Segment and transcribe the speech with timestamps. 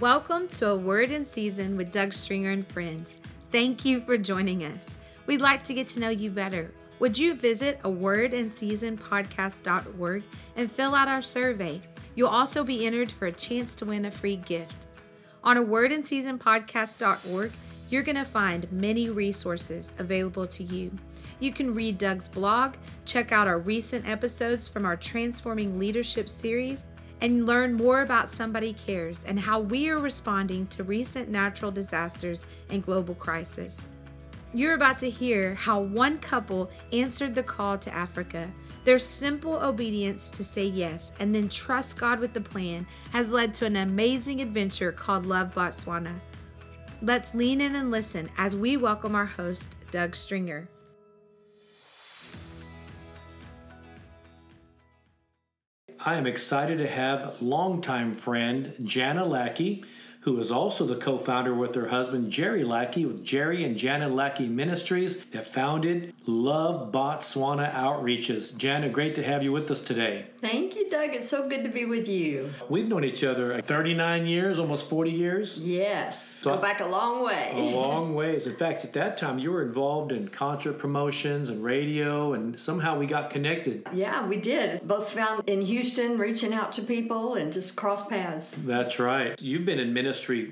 [0.00, 3.20] Welcome to A Word in Season with Doug Stringer and friends.
[3.50, 4.96] Thank you for joining us.
[5.26, 6.72] We'd like to get to know you better.
[7.00, 10.22] Would you visit a word in season podcast.org
[10.56, 11.82] and fill out our survey?
[12.14, 14.86] You'll also be entered for a chance to win a free gift.
[15.44, 17.52] On a word in season podcast.org,
[17.90, 20.90] you're going to find many resources available to you.
[21.40, 26.86] You can read Doug's blog, check out our recent episodes from our Transforming Leadership series,
[27.20, 32.46] and learn more about Somebody Cares and how we are responding to recent natural disasters
[32.70, 33.86] and global crisis.
[34.52, 38.50] You're about to hear how one couple answered the call to Africa.
[38.84, 43.54] Their simple obedience to say yes and then trust God with the plan has led
[43.54, 46.14] to an amazing adventure called Love Botswana.
[47.02, 50.68] Let's lean in and listen as we welcome our host, Doug Stringer.
[56.02, 59.84] I am excited to have longtime friend Jana Lackey,
[60.20, 64.08] who is also the co founder with her husband Jerry Lackey with Jerry and Jana
[64.08, 68.54] Lackey Ministries that founded Love Botswana Outreaches.
[68.56, 70.26] Jana, great to have you with us today.
[70.40, 71.10] Thank you, Doug.
[71.14, 72.50] It's so good to be with you.
[72.68, 75.58] We've known each other 39 years, almost 40 years.
[75.58, 76.40] Yes.
[76.40, 77.52] So Go back a long way.
[77.54, 78.46] a long ways.
[78.46, 82.98] In fact, at that time, you were involved in concert promotions and radio, and somehow
[82.98, 83.86] we got connected.
[83.92, 84.86] Yeah, we did.
[84.86, 88.54] Both found in Houston, reaching out to people and just cross paths.
[88.64, 89.40] That's right.
[89.40, 90.09] You've been in ministry,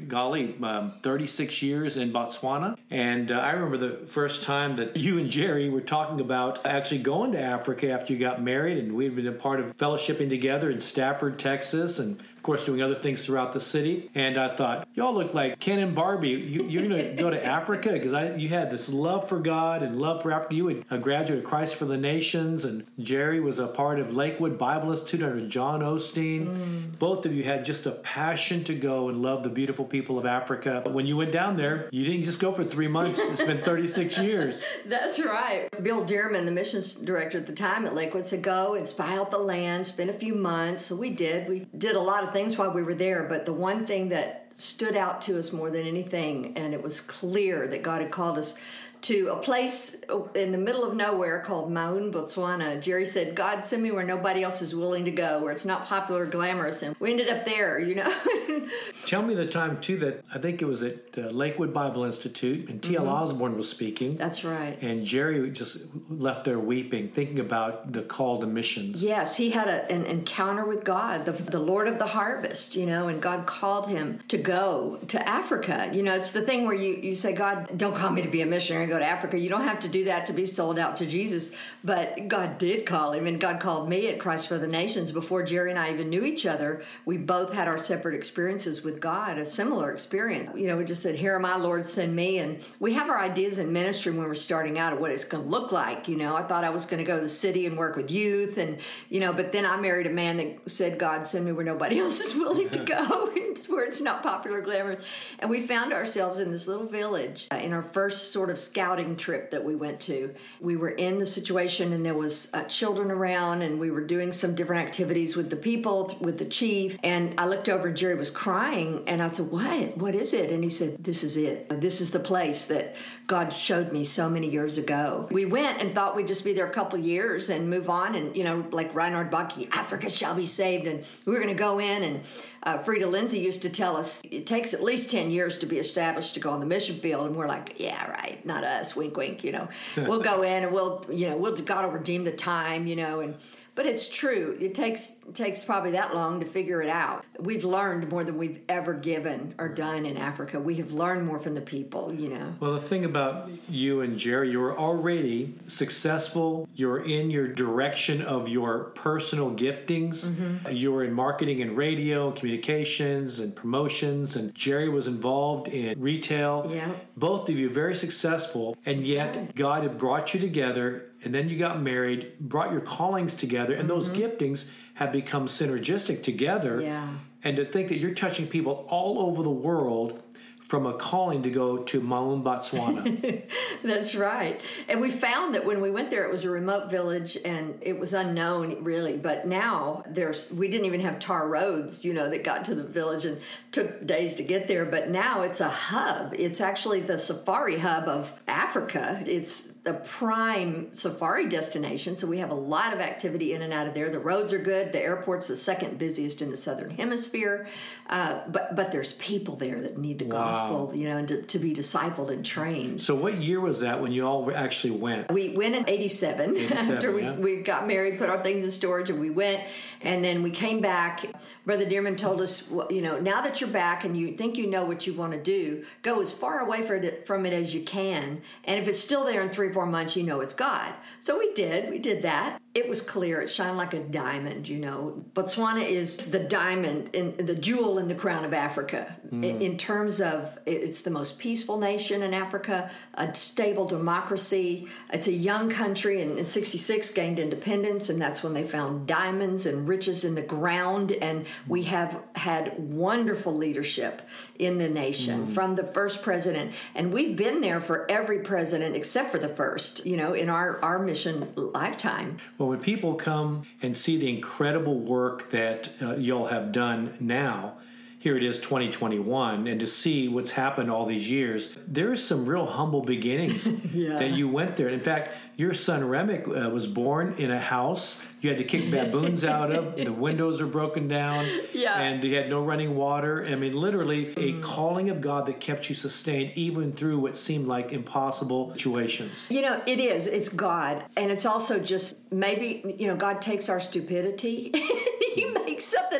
[0.08, 2.76] golly, um, 36 years in Botswana.
[2.90, 7.02] And uh, I remember the first time that you and Jerry were talking about actually
[7.02, 10.70] going to Africa after you got married, and we'd been a part of fellowshipping together
[10.70, 14.08] in Stafford, Texas, and of course doing other things throughout the city.
[14.14, 16.30] And I thought, y'all look like Ken and Barbie.
[16.30, 19.82] You, are going to go to Africa because I you had this love for God
[19.82, 20.54] and love for Africa.
[20.54, 24.14] You were a graduate of Christ for the Nations, and Jerry was a part of
[24.14, 26.46] Lakewood Bible Institute under John Osteen.
[26.46, 26.98] Mm.
[26.98, 30.26] Both of you had just a passion to go and love the beautiful people of
[30.26, 30.80] Africa.
[30.84, 33.18] But when you went down there, you didn't just go for three months.
[33.18, 34.64] It's been 36 years.
[34.86, 35.68] That's right.
[35.82, 39.32] Bill Dearman, the missions director at the time at Lakewood, said, "Go and spy out
[39.32, 40.82] the land." spend a few months.
[40.82, 41.48] So we did.
[41.48, 44.46] We did a lot of things while we were there, but the one thing that
[44.54, 48.38] stood out to us more than anything, and it was clear that God had called
[48.38, 48.54] us
[49.02, 50.00] to a place
[50.34, 52.80] in the middle of nowhere called Maun, Botswana.
[52.80, 55.86] Jerry said, God, send me where nobody else is willing to go, where it's not
[55.86, 56.82] popular or glamorous.
[56.82, 58.68] And we ended up there, you know.
[59.06, 62.68] Tell me the time, too, that I think it was at uh, Lakewood Bible Institute,
[62.68, 63.02] and T.L.
[63.02, 63.12] mm-hmm.
[63.12, 64.16] Osborn was speaking.
[64.16, 64.80] That's right.
[64.82, 65.78] And Jerry just
[66.08, 69.02] left there weeping, thinking about the call to missions.
[69.02, 72.86] Yes, he had a, an encounter with God, the, the Lord of the harvest, you
[72.86, 75.90] know, and God called him to go to Africa.
[75.92, 78.42] You know, it's the thing where you, you say, God, don't call me to be
[78.42, 79.38] a missionary go to Africa.
[79.38, 81.52] You don't have to do that to be sold out to Jesus.
[81.84, 85.42] But God did call him, and God called me at Christ for the Nations before
[85.42, 86.82] Jerry and I even knew each other.
[87.04, 90.50] We both had our separate experiences with God, a similar experience.
[90.56, 92.38] You know, we just said, Here am I, Lord, send me.
[92.38, 95.44] And we have our ideas in ministry when we're starting out of what it's going
[95.44, 96.08] to look like.
[96.08, 98.10] You know, I thought I was going to go to the city and work with
[98.10, 98.78] youth, and,
[99.08, 101.98] you know, but then I married a man that said, God, send me where nobody
[102.00, 103.32] else is willing to go,
[103.68, 105.04] where it's not popular, glamorous.
[105.38, 109.16] And we found ourselves in this little village uh, in our first sort of scouting
[109.16, 110.32] trip that we went to.
[110.60, 114.32] We were in the situation and there was uh, children around and we were doing
[114.32, 116.96] some different activities with the people, with the chief.
[117.02, 119.96] And I looked over and Jerry was crying and I said, "What?
[119.96, 121.68] What is it?" And he said, "This is it.
[121.80, 122.94] This is the place that
[123.26, 126.68] God showed me so many years ago." We went and thought we'd just be there
[126.68, 130.46] a couple years and move on and you know, like Reinhard Bonnke, Africa shall be
[130.46, 132.20] saved and we were going to go in and
[132.62, 135.78] uh, Freda Lindsay used to tell us it takes at least 10 years to be
[135.78, 137.26] established to go on the mission field.
[137.26, 139.68] And we're like, yeah, right, not us, wink, wink, you know.
[139.96, 143.20] we'll go in and we'll, you know, we'll, God will redeem the time, you know,
[143.20, 143.36] and
[143.78, 144.56] but it's true.
[144.60, 147.24] It takes takes probably that long to figure it out.
[147.38, 150.58] We've learned more than we've ever given or done in Africa.
[150.58, 152.54] We have learned more from the people, you know.
[152.58, 156.68] Well, the thing about you and Jerry, you're already successful.
[156.74, 160.28] You're in your direction of your personal giftings.
[160.28, 160.70] Mm-hmm.
[160.72, 164.34] You're in marketing and radio, communications and promotions.
[164.34, 166.68] And Jerry was involved in retail.
[166.68, 166.94] Yeah.
[167.16, 171.58] Both of you very successful, and yet God had brought you together and then you
[171.58, 173.98] got married, brought your callings together, and mm-hmm.
[173.98, 176.80] those giftings have become synergistic together.
[176.80, 177.08] Yeah.
[177.44, 180.22] And to think that you're touching people all over the world
[180.68, 183.42] from a calling to go to Maun, Botswana.
[183.82, 184.60] That's right.
[184.86, 187.98] And we found that when we went there, it was a remote village and it
[187.98, 189.16] was unknown really.
[189.16, 192.84] But now there's, we didn't even have tar roads, you know, that got to the
[192.84, 193.40] village and
[193.72, 194.84] took days to get there.
[194.84, 196.34] But now it's a hub.
[196.38, 199.22] It's actually the safari hub of Africa.
[199.26, 203.86] It's a prime safari destination, so we have a lot of activity in and out
[203.86, 204.08] of there.
[204.10, 204.92] The roads are good.
[204.92, 207.66] The airport's the second busiest in the southern hemisphere,
[208.10, 210.50] uh, but but there's people there that need the Wow.
[210.50, 213.00] gospel, you know, and to, to be discipled and trained.
[213.00, 215.30] So, what year was that when you all actually went?
[215.32, 217.34] We went in 87, 87, after we, yeah.
[217.36, 219.62] we got married, put our things in storage, and we went.
[220.00, 221.24] And then we came back.
[221.66, 224.68] Brother Dearman told us, well, you know, now that you're back and you think you
[224.68, 228.40] know what you want to do, go as far away from it as you can.
[228.64, 230.92] And if it's still there in three or four months, you know it's God.
[231.20, 231.90] So we did.
[231.90, 232.60] We did that.
[232.74, 233.40] It was clear.
[233.40, 235.24] It shined like a diamond, you know.
[235.32, 239.16] Botswana is the diamond, in, the jewel in the crown of Africa.
[239.32, 239.44] In, hmm.
[239.44, 244.86] in terms of, it's the most peaceful nation in Africa, a stable democracy.
[245.12, 249.66] It's a young country, and in 66 gained independence, and that's when they found diamonds
[249.66, 251.12] and riches in the ground.
[251.12, 254.22] And we have had wonderful leadership
[254.58, 256.72] in the nation from the first president.
[256.94, 260.82] And we've been there for every president except for the first, you know, in our,
[260.82, 262.38] our mission lifetime.
[262.58, 267.74] Well, when people come and see the incredible work that uh, y'all have done now,
[268.20, 272.46] here it is 2021, and to see what's happened all these years, there is some
[272.46, 273.64] real humble beginnings
[273.94, 274.88] that you went there.
[274.88, 278.90] In fact, your son Remick uh, was born in a house you had to kick
[278.90, 281.98] baboons out of, the windows were broken down, Yeah.
[281.98, 283.44] and you had no running water.
[283.44, 284.62] I mean, literally a mm.
[284.62, 289.46] calling of God that kept you sustained even through what seemed like impossible situations.
[289.50, 290.26] You know, it is.
[290.26, 291.04] It's God.
[291.16, 294.72] And it's also just maybe, you know, God takes our stupidity
[295.38, 295.54] he mm.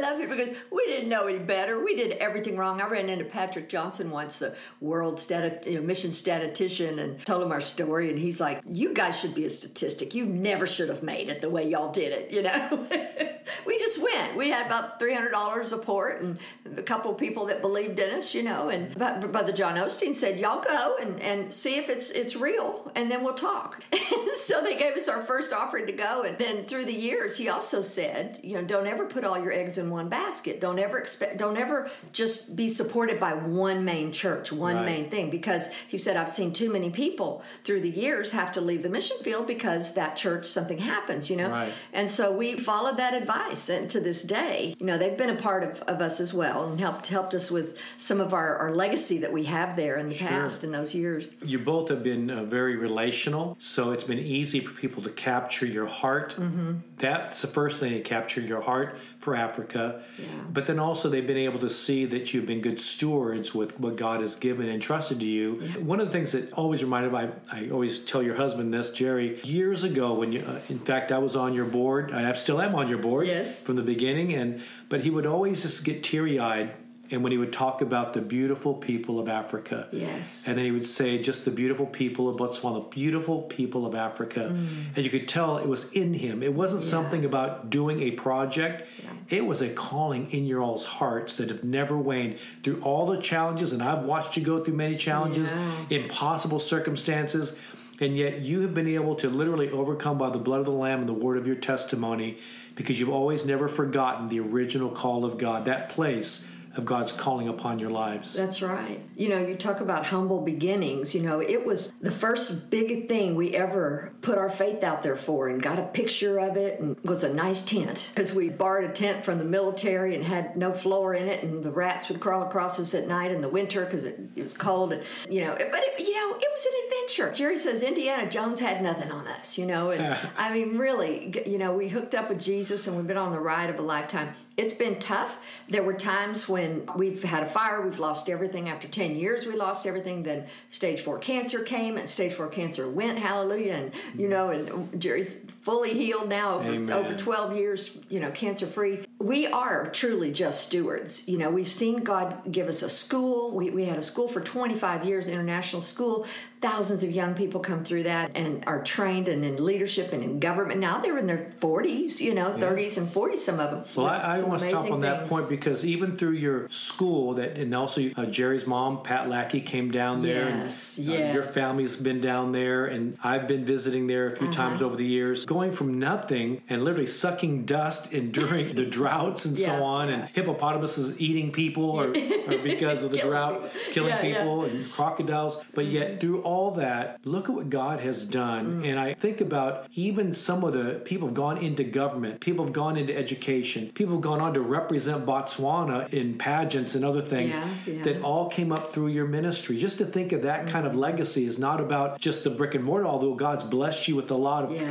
[0.08, 1.84] Of it because we didn't know any better.
[1.84, 2.80] We did everything wrong.
[2.80, 7.42] I ran into Patrick Johnstone once, the world stati- you know, mission statistician, and told
[7.42, 8.08] him our story.
[8.08, 10.14] And he's like, You guys should be a statistic.
[10.14, 12.86] You never should have made it the way y'all did it, you know?
[13.66, 14.36] we just went.
[14.36, 16.38] We had about $300 support and
[16.76, 18.68] a couple of people that believed in us, you know.
[18.68, 22.36] And but, but Brother John Osteen said, Y'all go and, and see if it's it's
[22.36, 23.82] real, and then we'll talk.
[24.36, 26.22] so they gave us our first offering to go.
[26.22, 29.52] And then through the years, he also said, You know, don't ever put all your
[29.52, 30.60] eggs in one basket.
[30.60, 34.84] Don't ever expect, don't ever just be supported by one main church, one Right.
[34.84, 35.30] main thing.
[35.30, 38.88] Because he said, I've seen too many people through the years have to leave the
[38.88, 41.50] mission field because that church, something happens, you know?
[41.50, 41.72] Right.
[41.92, 43.37] And so we followed that advice,
[43.68, 46.68] and to this day, you know, they've been a part of, of us as well,
[46.68, 50.08] and helped helped us with some of our, our legacy that we have there in
[50.08, 51.36] the past in those years.
[51.44, 55.66] You both have been uh, very relational, so it's been easy for people to capture
[55.66, 56.34] your heart.
[56.38, 56.78] Mm-hmm.
[56.96, 60.02] That's the first thing to capture your heart for Africa.
[60.18, 60.26] Yeah.
[60.52, 63.96] But then also, they've been able to see that you've been good stewards with what
[63.96, 65.54] God has given and trusted to you.
[65.80, 69.40] One of the things that always reminded I, I always tell your husband this, Jerry,
[69.42, 72.60] years ago when you, uh, in fact, I was on your board, and I still
[72.60, 73.64] am on your board Yes.
[73.64, 76.74] from the beginning, and but he would always just get teary eyed.
[77.10, 80.44] And when he would talk about the beautiful people of Africa, Yes.
[80.46, 83.94] and then he would say, just the beautiful people of Botswana, the beautiful people of
[83.94, 84.50] Africa.
[84.52, 84.68] Mm.
[84.94, 86.42] And you could tell it was in him.
[86.42, 88.86] It wasn't something about doing a project,
[89.30, 93.20] it was a calling in your all's hearts that have never waned through all the
[93.20, 93.72] challenges.
[93.72, 95.52] And I've watched you go through many challenges,
[95.90, 97.58] impossible circumstances.
[98.00, 101.00] And yet you have been able to literally overcome by the blood of the Lamb
[101.00, 102.38] and the word of your testimony
[102.76, 107.48] because you've always never forgotten the original call of God, that place of God's calling
[107.48, 108.34] upon your lives.
[108.34, 109.00] That's right.
[109.16, 111.14] You know, you talk about humble beginnings.
[111.14, 115.16] You know, it was the first big thing we ever put our faith out there
[115.16, 118.48] for and got a picture of it and it was a nice tent because we
[118.48, 122.08] borrowed a tent from the military and had no floor in it and the rats
[122.08, 124.92] would crawl across us at night in the winter because it, it was cold.
[124.92, 127.32] And, you know, but, it, you know, it was an adventure.
[127.32, 131.58] Jerry says Indiana Jones had nothing on us, you know, and I mean, really, you
[131.58, 134.34] know, we hooked up with Jesus and we've been on the ride of a lifetime.
[134.58, 135.38] It's been tough.
[135.68, 138.68] There were times when we've had a fire, we've lost everything.
[138.68, 140.24] After 10 years, we lost everything.
[140.24, 143.74] Then stage four cancer came, and stage four cancer went, hallelujah.
[143.74, 145.36] And, you know, and Jerry's
[145.68, 146.96] fully healed now over, Amen.
[146.96, 149.00] over 12 years, you know, cancer free.
[149.20, 151.28] We are truly just stewards.
[151.28, 153.50] You know, we've seen God give us a school.
[153.50, 156.26] We, we had a school for 25 years, international school.
[156.60, 160.40] Thousands of young people come through that and are trained and in leadership and in
[160.40, 160.80] government.
[160.80, 163.84] Now they're in their 40s, you know, 30s and 40s, some of them.
[163.94, 165.28] Well, That's I, I want to stop on that things.
[165.28, 169.90] point because even through your school, that and also uh, Jerry's mom, Pat Lackey, came
[169.90, 170.48] down there.
[170.48, 174.48] Yes, and, uh, your family's been down there, and I've been visiting there a few
[174.48, 174.56] Uh-huh.
[174.68, 175.44] times over the years.
[175.44, 180.08] Going from nothing and literally sucking dust and during the droughts and Yeah, so on,
[180.08, 180.14] yeah.
[180.14, 183.92] and hippopotamuses eating people, or, or because of the Killing drought, people.
[183.92, 185.62] killing Yeah, people, and crocodiles.
[185.74, 186.20] But yet, mm-hmm.
[186.20, 188.82] through all that, look at what God has done.
[188.82, 188.90] Mm.
[188.90, 192.74] And I think about even some of the people have gone into government, people have
[192.74, 197.58] gone into education, people have gone on to represent Botswana in pageants and other things
[197.86, 199.76] that all came up through your ministry.
[199.78, 201.00] Just to think of that kind of mm-hmm.
[201.00, 204.36] legacy is not about just the brick and mortar, although God's blessed you with a
[204.36, 204.88] lot of Yeah,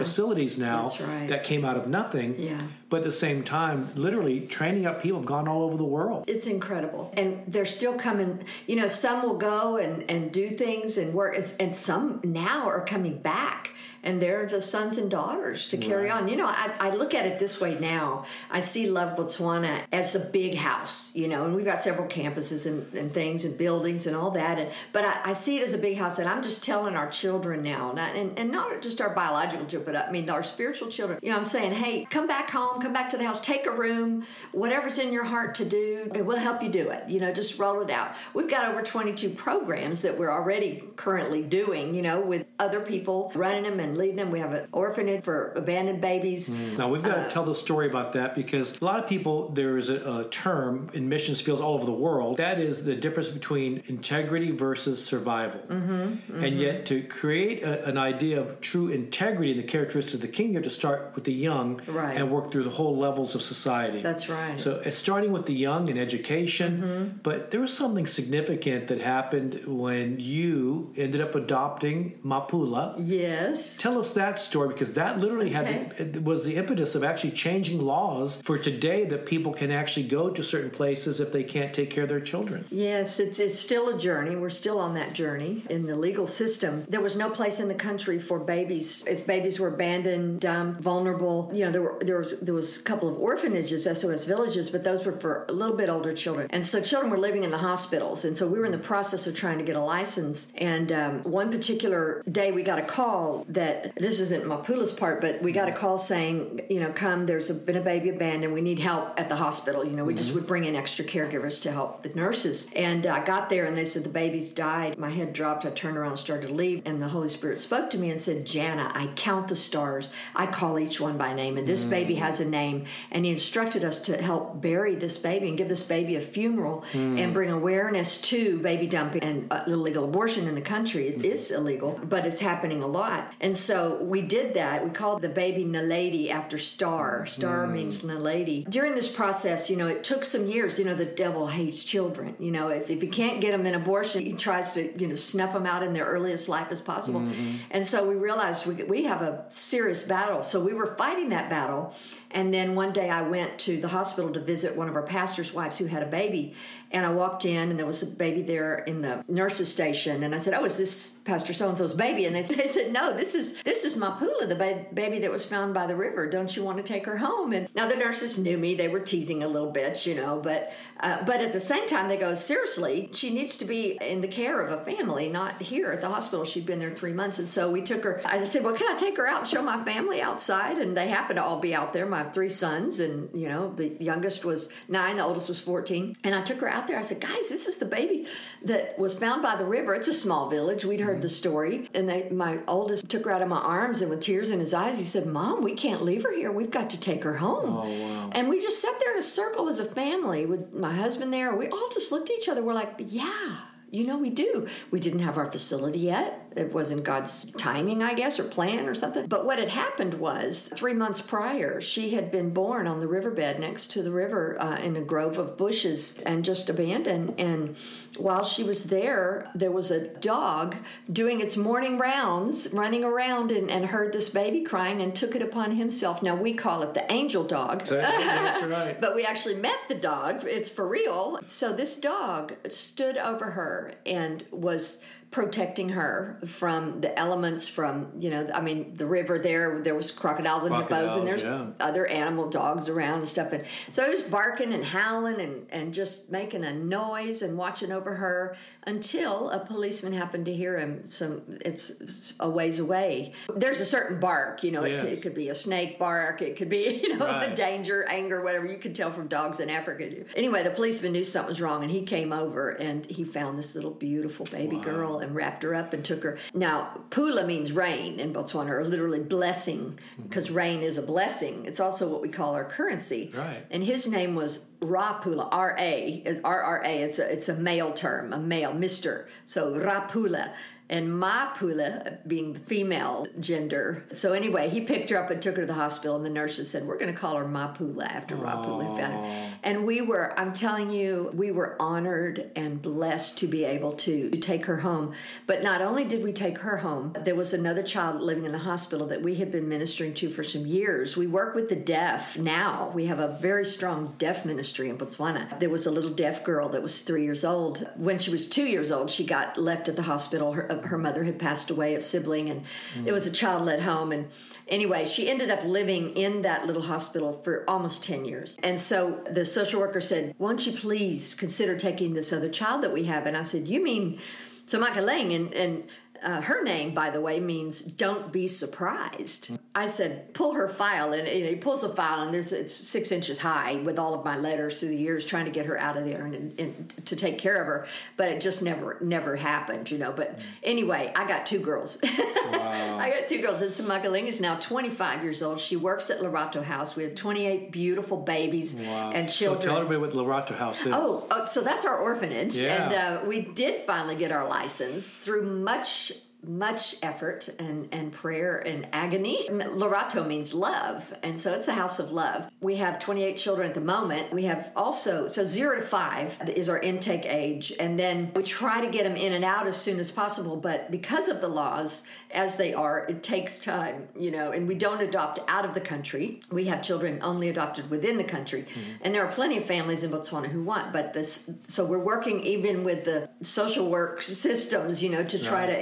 [0.55, 1.27] facilities now that's right.
[1.27, 2.39] that came out of nothing.
[2.39, 2.61] Yeah.
[2.89, 6.25] But at the same time, literally training up people have gone all over the world.
[6.27, 7.13] It's incredible.
[7.17, 11.37] And they're still coming, you know, some will go and, and do things and work,
[11.59, 13.73] and some now are coming back.
[14.03, 16.29] And they're the sons and daughters to carry on.
[16.29, 18.25] You know, I, I look at it this way now.
[18.49, 22.65] I see Love Botswana as a big house, you know, and we've got several campuses
[22.65, 24.59] and, and things and buildings and all that.
[24.59, 26.19] And But I, I see it as a big house.
[26.19, 29.93] And I'm just telling our children now, not, and, and not just our biological children,
[29.93, 31.19] but I mean our spiritual children.
[31.21, 33.71] You know, I'm saying, hey, come back home, come back to the house, take a
[33.71, 37.07] room, whatever's in your heart to do, and we'll help you do it.
[37.07, 38.11] You know, just roll it out.
[38.33, 43.31] We've got over 22 programs that we're already currently doing, you know, with other people
[43.35, 44.31] running them and leading them.
[44.31, 46.47] We have an orphanage for abandoned babies.
[46.47, 46.77] Hmm.
[46.77, 49.49] Now we've got to uh, tell the story about that because a lot of people
[49.49, 52.95] there is a, a term in missions fields all over the world that is the
[52.95, 55.59] difference between integrity versus survival.
[55.61, 56.43] Mm-hmm, mm-hmm.
[56.43, 60.27] And yet to create a, an idea of true integrity and the characteristics of the
[60.27, 62.17] kingdom to start with the young Right.
[62.17, 64.01] and work through the whole levels of society.
[64.01, 64.59] That's right.
[64.59, 67.17] So it's starting with the young and education, Mm-hmm.
[67.23, 69.51] but there was something significant that happened
[69.85, 71.97] when you ended up adopting
[72.31, 72.85] Mapula.
[72.97, 73.77] Yes.
[73.77, 75.65] Tell us that story because that literally had
[75.97, 80.23] it was the impetus of actually changing laws for today that people can actually go
[80.37, 82.59] to certain places if they can't take care of their children.
[82.69, 84.33] Yes, it's it's still a journey.
[84.43, 86.73] We're still on that journey in the legal system.
[86.93, 88.87] There was no place in the country for babies.
[89.15, 92.81] If babies were abandoned, dumped, vulnerable, you know, there were there was there was a
[92.81, 96.47] couple of orphanages, SOS villages, but those were for a little bit older children.
[96.49, 98.25] And so children were living in the hospitals.
[98.25, 100.51] And so we were in the process of trying to get a license.
[100.55, 105.41] And um, one particular day we got a call that this isn't Mapula's part, but
[105.41, 105.79] we got a mm-hmm.
[105.79, 108.53] call saying, you know, come, there's a, been a baby abandoned.
[108.53, 109.85] We need help at the hospital.
[109.85, 110.39] You know, we just mm-hmm.
[110.39, 112.69] would bring in extra caregivers to help the nurses.
[112.75, 114.97] And I got there and they said the baby's died.
[114.97, 115.65] My head dropped.
[115.65, 116.81] I turned around and started to leave.
[116.85, 120.09] And the Holy Spirit spoke to me and said, Jana, I count the stars.
[120.35, 121.57] I call each one by name.
[121.57, 122.19] And this baby mm.
[122.19, 122.85] has a name.
[123.11, 126.83] And he instructed us to help bury this baby and give this baby a funeral
[126.91, 127.17] hmm.
[127.17, 131.07] and bring awareness to baby dumping and uh, illegal abortion in the country.
[131.07, 131.25] It hmm.
[131.25, 133.33] is illegal, but it's happening a lot.
[133.41, 134.83] And so we did that.
[134.83, 137.25] We called the baby Naledi after Star.
[137.25, 137.73] Star hmm.
[137.73, 138.69] means Naledi.
[138.69, 140.79] During this process, you know, it took some years.
[140.79, 142.35] You know, the devil hates children.
[142.39, 145.15] You know, if, if you can't get them in abortion, he tries to, you know,
[145.15, 147.21] snuff them out in their earliest life as possible.
[147.21, 147.57] Mm-hmm.
[147.71, 150.43] And so we realized we, we have a serious battle.
[150.43, 151.93] So we were fighting that battle.
[152.31, 155.53] And then one day I went to the hospital to visit one of our pastor's
[155.53, 156.53] wives who had a baby.
[156.91, 160.23] And I walked in and there was a baby there in the nurse's station.
[160.23, 162.25] And I said, Oh, is this Pastor so and so's baby?
[162.25, 165.73] And they said, No, this is this is Mapula, the ba- baby that was found
[165.73, 166.29] by the river.
[166.29, 167.53] Don't you want to take her home?
[167.53, 168.75] And now the nurses knew me.
[168.75, 172.07] They were teasing a little bit, you know, but uh, but at the same time,
[172.07, 175.91] they go, Seriously, she needs to be in the care of a family, not here
[175.91, 176.45] at the hospital.
[176.45, 177.39] She'd been there three months.
[177.39, 178.21] And so we took her.
[178.25, 180.77] I said, Well, can I take her out and show my family outside?
[180.77, 182.99] And they happened to all be out there, my three sons.
[182.99, 186.15] And, you know, the youngest was nine, the oldest was 14.
[186.23, 186.99] And I took her out there.
[186.99, 188.27] I said, Guys, this is the baby
[188.63, 189.95] that was found by the river.
[189.95, 190.85] It's a small village.
[190.85, 191.33] We'd heard the mm-hmm.
[191.33, 191.89] story.
[191.95, 194.73] And they, my oldest took her out of my arms and with tears in his
[194.73, 196.51] eyes, he said, Mom, we can't leave her here.
[196.51, 197.77] We've got to take her home.
[197.77, 198.29] Oh, wow.
[198.33, 201.55] And we just sat there in a circle as a family with my husband there.
[201.55, 202.61] We all just looked at each other.
[202.61, 203.57] We're like, yeah.
[203.89, 204.67] You know, we do.
[204.91, 206.46] We didn't have our facility yet.
[206.57, 209.27] It wasn't God's timing, I guess, or plan or something.
[209.27, 213.59] But what had happened was three months prior, she had been born on the riverbed
[213.59, 217.35] next to the river uh, in a grove of bushes and just abandoned.
[217.39, 217.75] And
[218.17, 220.75] while she was there, there was a dog
[221.11, 225.41] doing its morning rounds, running around, and, and heard this baby crying and took it
[225.41, 226.23] upon himself.
[226.23, 227.85] Now, we call it the angel dog.
[227.85, 228.99] That's right.
[229.07, 230.43] But we actually met the dog.
[230.45, 231.39] It's for real.
[231.47, 234.99] So this dog stood over her and was
[235.29, 240.09] protecting her from the elements from you know i mean the river there there was
[240.09, 244.09] crocodiles and hippos and there's Crocodiles, other animal dogs around and stuff and so he
[244.11, 248.55] was barking and howling and and just making a noise and watching over her
[248.85, 253.85] until a policeman happened to hear him some it's, it's a ways away there's a
[253.85, 255.17] certain bark you know it, could, Yes.
[255.19, 257.51] it could be a snake bark it could be you know Right.
[257.51, 261.25] a danger anger whatever you could tell from dogs in africa anyway the policeman knew
[261.25, 265.19] something was wrong and he came over and he found this little beautiful baby girl
[265.27, 269.19] and wrapped her up and took her now pula means rain in botswana or literally
[269.19, 270.23] blessing mm-hmm.
[270.23, 273.65] because rain is a blessing it's also what we call our currency Right.
[273.71, 277.01] and his name was Rapula, R A is R R A.
[277.01, 279.27] It's a it's a male term, a male, Mister.
[279.43, 280.53] So Rapula,
[280.89, 284.05] and Mapula being the female gender.
[284.13, 286.69] So anyway, he picked her up and took her to the hospital, and the nurses
[286.69, 290.53] said, "We're going to call her Mapula after Mapula found her." And we were, I'm
[290.53, 295.13] telling you, we were honored and blessed to be able to, to take her home.
[295.45, 298.59] But not only did we take her home, there was another child living in the
[298.59, 301.17] hospital that we had been ministering to for some years.
[301.17, 302.91] We work with the deaf now.
[302.93, 305.59] We have a very strong deaf ministry in Botswana.
[305.59, 307.87] There was a little deaf girl that was three years old.
[307.95, 310.53] When she was two years old, she got left at the hospital.
[310.53, 312.63] Her, her mother had passed away, a sibling, and
[312.95, 313.07] mm.
[313.07, 314.11] it was a child led home.
[314.11, 314.27] And
[314.67, 318.57] anyway, she ended up living in that little hospital for almost 10 years.
[318.63, 322.93] And so the social worker said, Won't you please consider taking this other child that
[322.93, 323.25] we have?
[323.25, 324.19] And I said, You mean
[324.67, 325.83] so Makalang and, and
[326.23, 331.13] uh, her name, by the way, means "don't be surprised." I said, "Pull her file,"
[331.13, 334.25] and, and he pulls a file, and there's it's six inches high with all of
[334.25, 337.15] my letters through the years, trying to get her out of there and, and, to
[337.15, 340.11] take care of her, but it just never never happened, you know.
[340.11, 341.97] But anyway, I got two girls.
[342.47, 342.97] Wow.
[342.97, 343.61] I got two girls.
[343.61, 345.59] And Samakaling is now 25 years old.
[345.59, 346.95] She works at Lerato House.
[346.95, 349.11] We have 28 beautiful babies wow.
[349.11, 349.61] and children.
[349.61, 350.93] So tell everybody what Lerato House is.
[350.93, 352.83] Oh, oh, so that's our orphanage, yeah.
[352.83, 356.06] and uh, we did finally get our license through much
[356.45, 359.47] much effort and, and prayer and agony.
[359.49, 362.49] Lerato means love, and so it's a house of love.
[362.61, 364.31] We have 28 children at the moment.
[364.31, 368.81] We have also, so zero to five is our intake age, and then we try
[368.81, 372.03] to get them in and out as soon as possible, but because of the laws
[372.31, 375.81] as they are, it takes time, you know, and we don't adopt out of the
[375.81, 376.41] country.
[376.51, 378.91] We have children only adopted within the country, mm-hmm.
[379.01, 382.45] and there are plenty of families in Botswana who want, but this, so we're working
[382.45, 385.67] even with the social work systems, you know, to try right.
[385.67, 385.81] to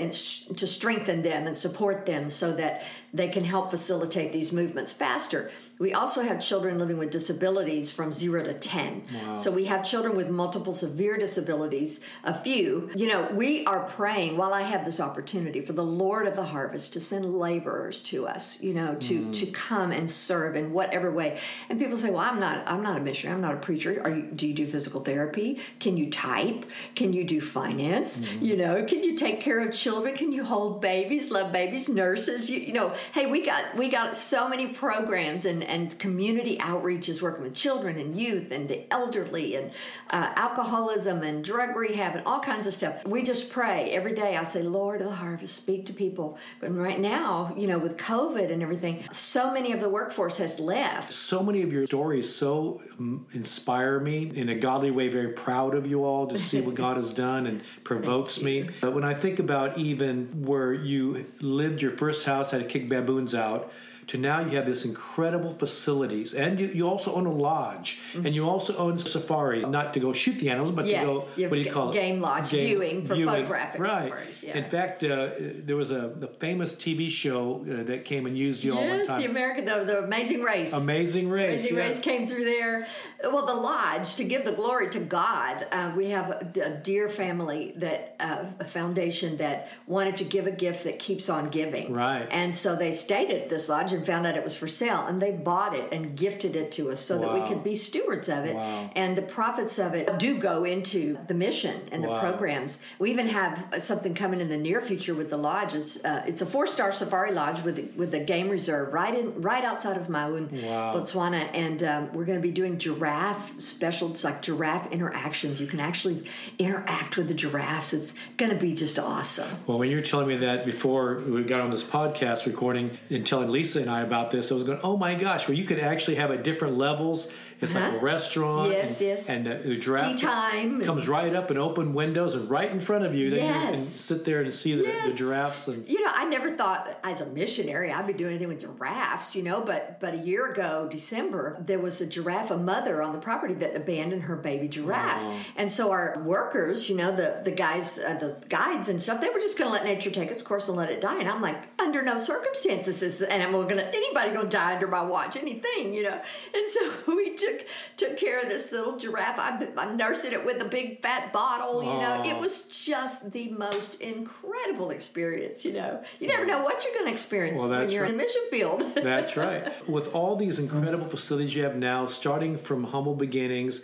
[0.56, 2.84] to strengthen them and support them so that
[3.14, 5.52] they can help facilitate these movements faster.
[5.78, 9.04] We also have children living with disabilities from zero to 10.
[9.14, 9.34] Wow.
[9.34, 12.90] So we have children with multiple severe disabilities, a few.
[12.96, 16.46] You know, we are praying while I have this opportunity for the Lord of the
[16.46, 19.34] harvest to send laborers to us, you know, to, mm.
[19.34, 21.40] to come and serve in whatever way.
[21.70, 23.36] And people say, well, I'm not, I'm not a missionary.
[23.36, 24.02] I'm not a preacher.
[24.02, 25.60] Are you, do you do physical therapy?
[25.80, 26.66] Can you type?
[26.96, 28.22] Can you do finance?
[28.22, 28.42] Mm.
[28.42, 30.16] You know, can you take care of children?
[30.16, 32.50] Can you hold babies, love babies, nurses?
[32.50, 37.10] You, you know, hey, we got, we got so many programs and and community outreach
[37.10, 39.72] is working with children and youth and the elderly and
[40.12, 43.06] uh, alcoholism and drug rehab and all kinds of stuff.
[43.06, 44.38] We just pray every day.
[44.38, 46.38] I say, Lord of the harvest, speak to people.
[46.60, 50.60] But right now, you know, with COVID and everything, so many of the workforce has
[50.60, 51.14] left.
[51.14, 55.08] So many of your stories so um, inspire me in a godly way.
[55.08, 58.70] Very proud of you all to see what God has done and provokes me.
[58.82, 62.90] But when I think about even where you lived your first house, had to kick
[62.90, 63.72] baboons out
[64.08, 68.26] to now you have this incredible facilities and you, you also own a lodge mm-hmm.
[68.26, 71.20] and you also own safari not to go shoot the animals but yes, to go
[71.50, 71.94] what do you call it?
[71.94, 73.34] game lodge game, viewing for viewing.
[73.34, 74.58] photographic right yeah.
[74.58, 78.64] in fact uh, there was a the famous tv show uh, that came and used
[78.64, 82.00] you yes, all one time the american the, the amazing race amazing race amazing race
[82.00, 82.86] came through there
[83.24, 87.10] well the lodge to give the glory to god uh, we have a, a, dear
[87.10, 91.92] family that uh, a foundation that wanted to give a gift that keeps on giving
[91.92, 95.06] right and so they stayed at this lodge and found out it was for sale
[95.06, 97.34] and they bought it and gifted it to us so wow.
[97.34, 98.56] that we could be stewards of it.
[98.56, 98.90] Wow.
[98.96, 102.20] and the profits of it do go into the mission and the wow.
[102.20, 102.80] programs.
[103.00, 105.74] We even have something coming in the near future with the lodge.
[105.74, 109.64] It's, uh, it's a four-star safari lodge with with a game reserve right in right
[109.64, 111.50] outside of Maun Botswana.
[111.54, 115.62] And um, we're going to be doing giraffe specials like giraffe interactions.
[115.62, 116.26] You can actually
[116.60, 117.94] interact with the giraffes.
[117.94, 119.50] It's going to be just awesome.
[119.68, 123.26] Well when you were telling me that before we got on this podcast recording and
[123.26, 124.52] telling Lisa and I about this.
[124.52, 127.32] I was going, oh my gosh, where you could actually have at different levels.
[127.62, 127.86] It's uh-huh.
[127.86, 128.06] like a uh-huh.
[128.06, 128.72] restaurant.
[128.72, 129.30] Yes, and, yes.
[129.30, 130.84] And the, the draft Tea time.
[130.84, 133.30] comes right up and open windows and right in front of you.
[133.30, 133.62] Then yes.
[133.62, 135.12] you can sit there and see the, yes.
[135.12, 135.68] the, giraffes.
[135.68, 139.36] And you know, I never thought as a missionary I'd be doing anything with giraffes.
[139.36, 143.14] You know, but but a year ago, December, there was a giraffe, a mother on
[143.14, 145.38] the property that abandoned her baby giraffe, oh.
[145.56, 149.30] and so our workers, you know, the the guys, uh, the guides and stuff, they
[149.30, 151.20] were just going to let nature take its course and let it die.
[151.20, 154.88] And I'm like, under no circumstances is, and I'm going to anybody gonna die under
[154.88, 156.22] my watch, anything, you know.
[156.54, 157.66] And so we took
[157.98, 159.40] took care of this little giraffe.
[159.40, 162.24] I'm, I'm nursing it with a big fat bottle, you know.
[162.26, 166.04] It was just the most incredible experience, you know.
[166.20, 168.12] You never know what you're to experience well, when you're right.
[168.12, 168.84] in the mission field.
[168.96, 169.88] that's right.
[169.90, 173.82] With all these incredible facilities you have now, starting from humble beginnings,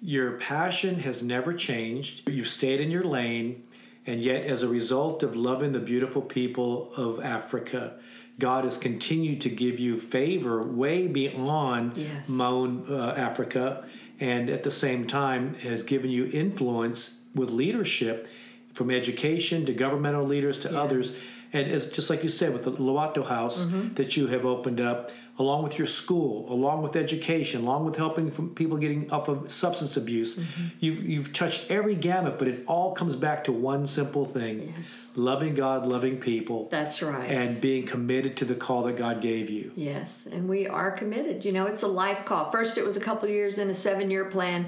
[0.00, 2.28] your passion has never changed.
[2.28, 3.62] You've stayed in your lane.
[4.06, 7.94] And yet, as a result of loving the beautiful people of Africa,
[8.38, 12.28] God has continued to give you favor way beyond yes.
[12.28, 13.84] Maun, uh, Africa,
[14.18, 18.28] and at the same time has given you influence with leadership
[18.72, 21.14] from education to governmental leaders to others.
[21.52, 25.12] And it's just like you said with the Lerato House that you have opened up,
[25.38, 29.50] along with your school, along with education, along with helping from people getting off of
[29.50, 30.40] substance abuse.
[30.78, 35.08] You've, you've touched every gamut, but it all comes back to one simple thing Yes.
[35.16, 37.28] loving God, loving people, That's right.
[37.28, 39.72] and being committed to the call that God gave you.
[39.74, 41.44] Yes, and we are committed.
[41.44, 42.50] You know, it's a life call.
[42.50, 44.66] First, it was a couple of years in a seven year plan.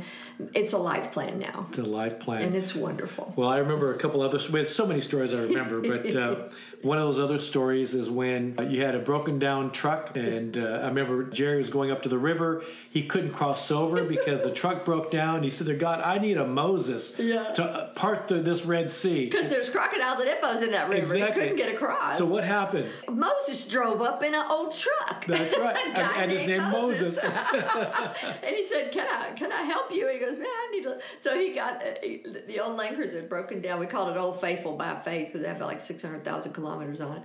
[0.53, 2.43] It's a life plan now, It's a life plan.
[2.43, 3.33] and it's wonderful.
[3.37, 4.39] Well, I remember a couple other.
[4.53, 6.37] We had so many stories I remember, but uh,
[6.83, 10.81] one of those other stories is when you had a broken down truck, and uh,
[10.83, 12.63] I remember Jerry was going up to the river.
[12.91, 15.43] He couldn't cross over because the truck broke down.
[15.43, 17.53] He said, "There, God, I need a Moses Yeah.
[17.55, 21.15] to uh, part this Red Sea." Because there's crocodile that hippos in that river.
[21.15, 22.19] He couldn't get across.
[22.19, 22.89] So what happened?
[23.11, 25.25] Moses drove up in an old truck.
[25.27, 27.19] That's right, and, and his name Moses.
[27.25, 30.83] and he said, "Can I can I help you?" And he goes, "Man, I need
[30.85, 33.81] to." So he got uh, he, the old Cruiser had broken down.
[33.81, 36.66] We called it Old Faithful by faith because had about like six hundred thousand kilometers
[36.67, 37.23] on it.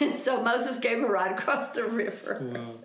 [0.00, 2.78] and so Moses gave him a ride across the river.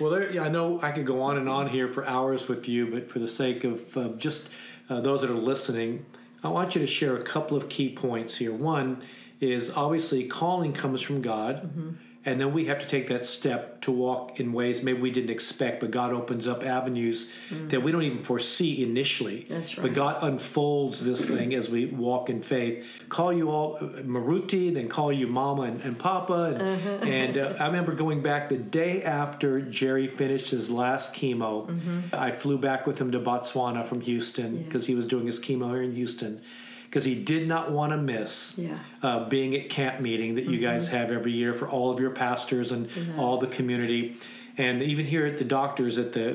[0.00, 2.68] Well, there, yeah, I know I could go on and on here for hours with
[2.68, 4.48] you, but for the sake of uh, just
[4.90, 6.04] uh, those that are listening,
[6.44, 8.52] I want you to share a couple of key points here.
[8.52, 9.02] One
[9.40, 11.90] is obviously calling comes from God, Mm-hmm.
[12.24, 15.30] And then we have to take that step to walk in ways maybe we didn't
[15.30, 19.42] expect, but God opens up avenues that we don't even foresee initially.
[19.42, 19.48] Mm.
[19.48, 19.92] That's But.
[19.92, 22.86] God unfolds this thing as we walk in faith.
[23.08, 26.54] Call you all uh, Moruti, then call you Mama and, and Papa.
[26.54, 26.88] And, Uh-huh.
[27.04, 31.66] and uh, I remember going back the day after Jerry finished his last chemo.
[31.68, 32.00] Mm-hmm.
[32.12, 35.70] I flew back with him to Botswana from Houston because he was doing his chemo
[35.70, 36.40] here in Houston.
[36.92, 38.76] Because he did not want to miss Yeah.
[39.02, 42.10] uh, being at camp meeting that you guys have every year for all of your
[42.10, 42.86] pastors and
[43.18, 44.18] all the community.
[44.58, 46.34] And even here at the doctors, at the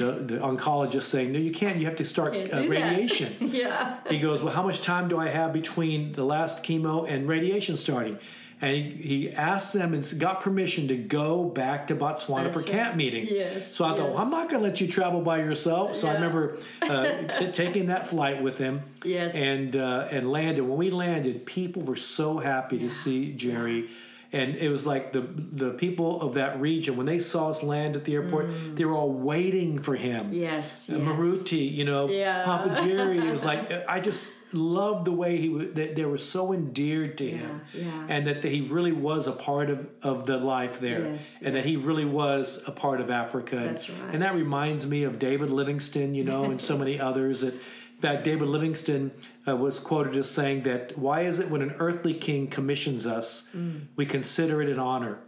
[0.00, 1.76] the, the oncologist saying, no, you can't.
[1.76, 3.34] You have to start uh, radiation.
[3.52, 3.98] yeah.
[4.08, 7.76] He goes, Well, how much time do I have between the last chemo and radiation
[7.76, 8.18] starting?
[8.62, 12.60] And he, he asked them and got permission to go back to Botswana That's for
[12.62, 12.70] right.
[12.70, 13.26] camp meeting.
[13.30, 15.96] Yes, So I thought, well, I'm not going to let you travel by yourself.
[15.96, 18.82] So I remember uh, t- taking that flight with him.
[19.04, 19.34] Yes.
[19.34, 20.62] And uh, and landed.
[20.64, 23.88] When we landed, people were so happy to see Jerry.
[24.32, 27.96] And it was like the the people of that region when they saw us land
[27.96, 30.20] at the airport, they were all waiting for him.
[30.20, 30.34] Mm.
[30.34, 30.88] Yes.
[30.88, 31.02] Uh, yes.
[31.06, 32.44] Moruti, you know, Yeah.
[32.44, 33.18] Papa Jerry.
[33.18, 35.72] It was like I just loved the way he was.
[35.72, 38.06] That they were so endeared to him, yeah.
[38.08, 41.64] and that he really was a part of of the life there, Yes, and that
[41.64, 43.56] he really was a part of Africa.
[43.56, 44.12] That's right.
[44.14, 47.40] And that reminds me of David Livingstone, you know, and so many others.
[47.40, 47.54] That
[48.00, 49.10] fact, David Livingstone
[49.46, 53.48] uh, was quoted as saying that, "Why is it when an earthly king commissions us,
[53.56, 53.82] Mm.
[53.96, 55.18] we consider it an honor,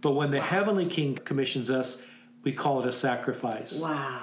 [0.00, 2.04] but when the heavenly king commissions us."
[2.44, 3.82] We call it a sacrifice.
[3.82, 4.20] Wow.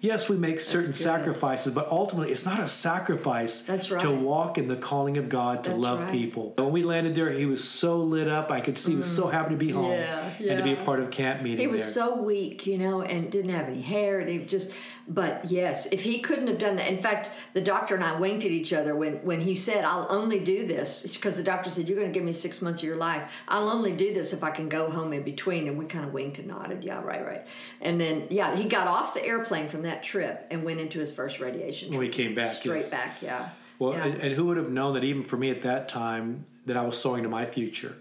[0.00, 4.68] Yes, we make certain sacrifices, but ultimately it's not a sacrifice That's to walk in
[4.68, 6.12] the calling of God to That's love right.
[6.12, 6.54] people.
[6.56, 8.52] When we landed there, he was so lit up.
[8.52, 10.32] I could see he was so happy to be home Mm.
[10.38, 12.04] Yeah, and to be a part of camp meeting He was there.
[12.04, 14.20] so weak, you know, and didn't have any hair.
[14.20, 14.70] And he just,
[15.08, 16.88] but yes, if he couldn't have done that.
[16.88, 20.06] In fact, the doctor and I winked at each other when when he said, "I'll
[20.10, 22.88] only do this," because the doctor said, "You're going to give me six months of
[22.88, 23.32] your life.
[23.46, 26.12] I'll only do this if I can go home in between." And we kind of
[26.12, 27.46] winked and nodded, "Yeah, right, right."
[27.80, 31.12] And then, yeah, he got off the airplane from that trip and went into his
[31.12, 31.90] first radiation.
[31.92, 32.90] When he came back, straight yes.
[32.90, 33.50] back, yeah.
[33.78, 34.06] well, yeah.
[34.06, 36.82] and, and who would have known that even for me at that time that I
[36.82, 37.96] was sowing to my future,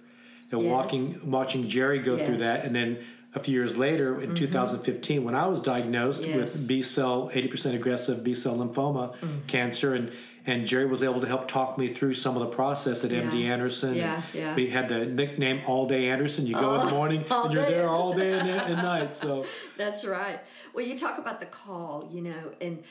[0.52, 0.72] And Yes.
[0.72, 2.42] walking, watching Jerry go through Yes.
[2.42, 2.62] Mm-hmm.
[2.62, 6.36] that, and then a few years later in 2015 when I was diagnosed Yes.
[6.36, 9.46] with B cell 80% aggressive B cell lymphoma Mm.
[9.48, 10.12] cancer and
[10.48, 13.46] and Jerry was able to help talk me through some of the process at MD
[13.46, 13.96] Anderson.
[13.96, 14.54] Yeah, yeah.
[14.54, 16.46] We had the nickname All Day Anderson.
[16.46, 19.16] You go in the morning and you're there all day and, and night.
[19.16, 20.40] So That's right.
[20.76, 22.84] Well, you talk about the call, you know, and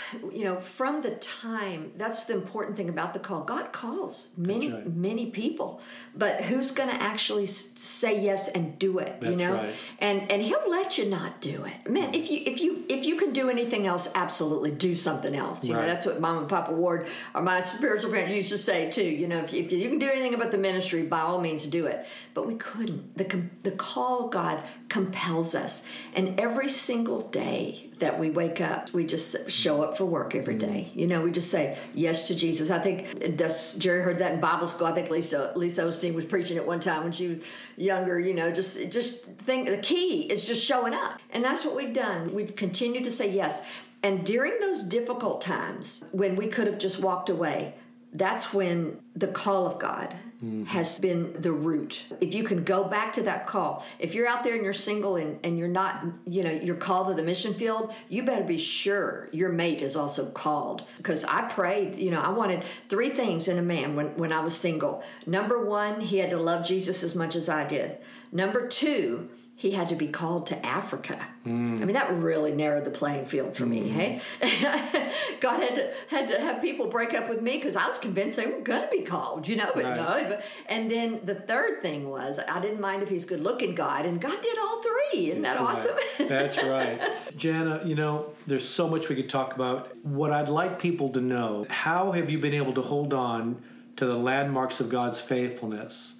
[0.32, 3.42] you know, from the time that's the important thing about the call.
[3.42, 4.86] God calls many, right.
[4.94, 5.80] many people,
[6.14, 9.22] but who's going to actually say yes and do it?
[9.22, 9.74] you know, right.
[9.98, 11.90] and and He'll let you not do it.
[11.90, 15.64] Man, if you if you if you can do anything else, absolutely do something else.
[15.64, 18.90] You know, that's what Mom and Papa Ward or my spiritual parents used to say
[18.90, 19.04] too.
[19.04, 21.66] You know, if you, if you can do anything about the ministry, by all means
[21.66, 22.06] do it.
[22.34, 23.16] But we couldn't.
[23.16, 28.92] The the call of God compels us, and every single day that we wake up,
[28.92, 30.72] we just show up for work every mm-hmm.
[30.72, 30.90] day.
[30.94, 32.70] You know, we just say yes to Jesus.
[32.70, 34.86] I think that's Jerry heard that in Bible school.
[34.86, 37.40] I think Lisa Lisa Osteen was preaching it one time when she was
[37.76, 38.20] younger.
[38.20, 41.94] You know, just just think the key is just showing up, and that's what we've
[41.94, 42.34] done.
[42.34, 43.64] We've continued to say yes.
[44.04, 47.74] And during those difficult times when we could have just walked away,
[48.12, 50.64] that's when the call of God mm-hmm.
[50.64, 52.04] has been the root.
[52.20, 55.16] If you can go back to that call, if you're out there and you're single
[55.16, 58.58] and, and you're not, you know, you're called to the mission field, you better be
[58.58, 60.84] sure your mate is also called.
[60.98, 64.40] Because I prayed, you know, I wanted three things in a man when, when I
[64.40, 65.02] was single.
[65.26, 67.98] Number one, he had to love Jesus as much as I did.
[68.32, 71.28] Number two, he had to be called to Africa.
[71.44, 71.76] Hmm.
[71.80, 73.80] I mean, that really narrowed the playing field for me.
[73.90, 73.94] Hmm.
[73.94, 74.20] Hey,
[75.40, 78.36] God had to had to have people break up with me because I was convinced
[78.36, 79.46] they were going to be called.
[79.46, 80.30] You know, but Right.
[80.30, 80.40] no.
[80.68, 84.20] And then the third thing was I didn't mind if he's good looking God, and
[84.20, 85.30] God did all three.
[85.30, 85.94] Isn't that awesome?
[86.18, 86.28] Right.
[86.28, 87.00] That's right.
[87.36, 89.94] Jana, you know, there's so much we could talk about.
[90.04, 93.62] What I'd like people to know how have you been able to hold on
[93.96, 96.18] to the landmarks of God's faithfulness?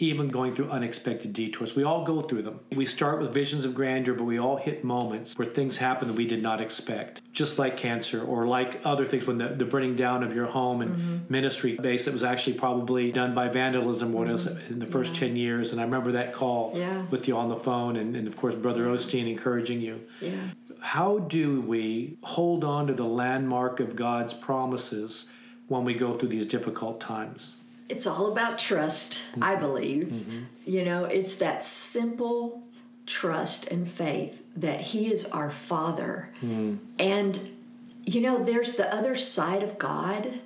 [0.00, 1.74] Even going through unexpected detours.
[1.74, 2.60] We all go through them.
[2.74, 6.14] We start with visions of grandeur, but we all hit moments where things happen that
[6.14, 7.20] we did not expect.
[7.32, 10.82] Just like cancer or like other things when the, the burning down of your home
[10.82, 11.32] and mm-hmm.
[11.32, 14.72] ministry base that was actually probably done by vandalism what else mm-hmm.
[14.74, 15.72] in the first 10 years.
[15.72, 17.02] And I remember that call Yeah.
[17.10, 20.00] with you on the phone and, and of course Brother Osteen encouraging you.
[20.20, 20.50] yeah.
[20.80, 25.26] How do we hold on to the landmark of God's promises
[25.66, 27.56] when we go through these difficult times?
[27.88, 29.60] It's all about trust, I mm-hmm.
[29.60, 30.04] believe.
[30.04, 30.38] Mm-hmm.
[30.66, 32.62] You know, it's that simple
[33.06, 36.30] trust and faith that He is our Father.
[36.42, 36.76] Mm-hmm.
[36.98, 37.56] And,
[38.04, 40.40] you know, there's the other side of God.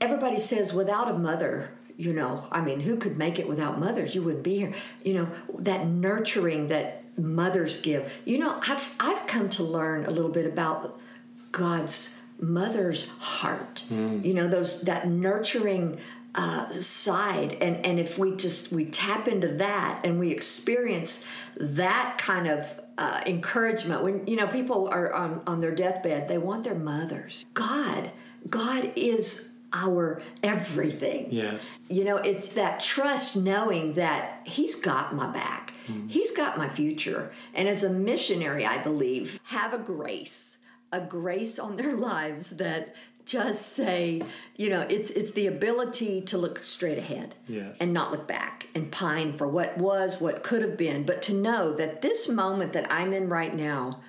[0.00, 4.14] Everybody says, without a mother, you know, I mean, who could make it without mothers?
[4.14, 4.72] You wouldn't be here.
[5.04, 5.28] You know,
[5.58, 8.12] that nurturing that mothers give.
[8.24, 10.98] You know, I've, I've come to learn a little bit about
[11.52, 13.84] God's mother's heart.
[13.90, 14.24] Mm.
[14.24, 15.98] You know, those that nurturing
[16.34, 21.24] uh, side, and and if we just we tap into that and we experience
[21.56, 26.38] that kind of uh, encouragement when you know people are on on their deathbed, they
[26.38, 27.44] want their mothers.
[27.54, 28.10] God,
[28.48, 31.28] God is our everything.
[31.30, 31.78] Yes.
[31.88, 35.72] You know, it's that trust knowing that He's got my back,
[36.08, 37.32] He's got my future.
[37.54, 40.58] And as a missionary, I believe, have a grace,
[40.92, 44.22] a grace on their lives that just say,
[44.56, 47.78] you know, it's it's the ability to look straight ahead Yes.
[47.80, 51.34] and not look back and pine for what was, what could have been, but to
[51.34, 54.00] know that this moment that I'm in right now,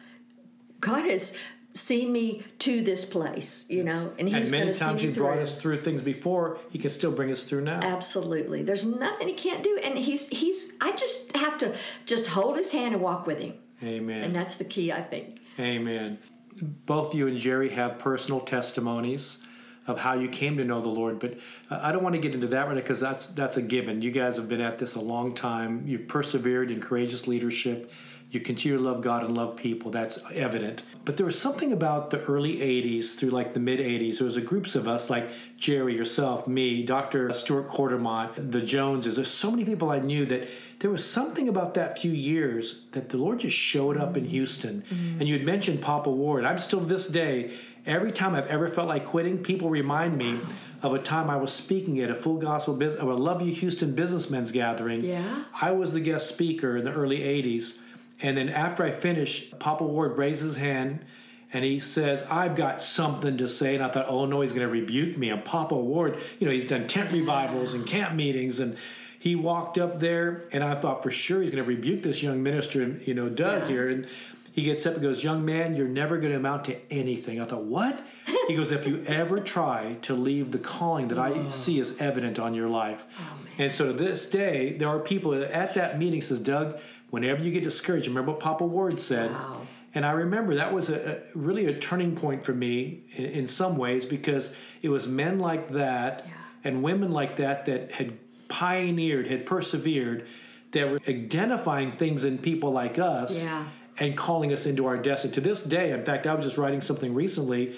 [0.80, 1.38] God has
[1.76, 5.14] seen me to this place, you know, and He's going to see times me He
[5.14, 5.24] through.
[5.26, 7.80] brought us through things before, He can still bring us through now.
[7.82, 8.62] Absolutely.
[8.64, 9.80] There's nothing he can't do.
[9.84, 11.74] And he's he's I just have to
[12.06, 13.54] just hold his hand and walk with him.
[13.82, 14.24] Amen.
[14.24, 15.40] And that's the key, I think.
[15.60, 16.18] Amen.
[16.62, 19.40] Both you and Jerry have personal testimonies
[19.86, 21.38] of how you came to know the Lord, but
[21.70, 24.02] I don't want to get into that right because that's that's a given.
[24.02, 25.84] You guys have been at this a long time.
[25.86, 27.92] You've persevered in courageous leadership.
[28.34, 29.92] You continue to love God and love people.
[29.92, 30.82] That's evident.
[31.06, 34.18] But there was something about the early 80s through like the mid 80s.
[34.18, 37.32] There was a groups of us like Jerry, yourself, me, Dr.
[37.32, 39.18] Stuart Quartermont, the Joneses.
[39.18, 43.10] There's so many people I knew that there was something about that few years that
[43.10, 44.32] the Lord just showed up in mm-hmm.
[44.32, 44.82] Houston.
[44.82, 45.20] Mm-hmm.
[45.20, 46.44] And you had mentioned Papa Ward.
[46.44, 47.54] I'm still to this day,
[47.86, 50.40] every time I've ever felt like quitting, people remind me
[50.82, 53.94] of a time I was speaking at a full gospel business, a Love You Houston
[53.94, 55.04] businessmen's gathering.
[55.04, 55.44] Yeah.
[55.62, 57.78] I was the guest speaker in the early 80s.
[58.22, 61.06] And then after I finished, Papa Ward raises his hand
[61.52, 63.76] and he says, I've got something to say.
[63.76, 65.30] And I thought, oh no, he's going to rebuke me.
[65.30, 68.60] And Papa Ward, you know, he's done tent revivals and camp meetings.
[68.60, 68.78] And
[69.20, 72.42] he walked up there and I thought for sure he's going to rebuke this young
[72.42, 73.68] minister, you know, Doug Yeah.
[73.68, 73.90] here.
[73.90, 74.08] And
[74.52, 77.42] he gets up and goes, Young man, you're never going to amount to anything.
[77.42, 78.06] I thought, What?
[78.48, 81.50] He goes, If you ever try to leave the calling that I oh.
[81.50, 83.06] see as evident on your life.
[83.20, 86.80] Oh, and so to this day, there are people at that meeting says, Doug,
[87.14, 89.30] whenever you get discouraged, remember what Papa Ward said.
[89.30, 89.68] Wow.
[89.94, 93.48] And I remember that was a, a really a turning point for me in, in
[93.48, 96.26] some ways because it was men like that
[96.64, 100.26] and women like that that had pioneered, had persevered,
[100.72, 103.66] that were identifying things in people like us Yeah.
[104.00, 105.36] and calling us into our destiny.
[105.36, 107.76] To this day, in fact, I was just writing something recently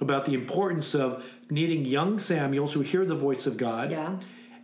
[0.00, 3.90] about the importance of needing young Samuels who hear the voice of God.
[3.90, 4.16] Yeah.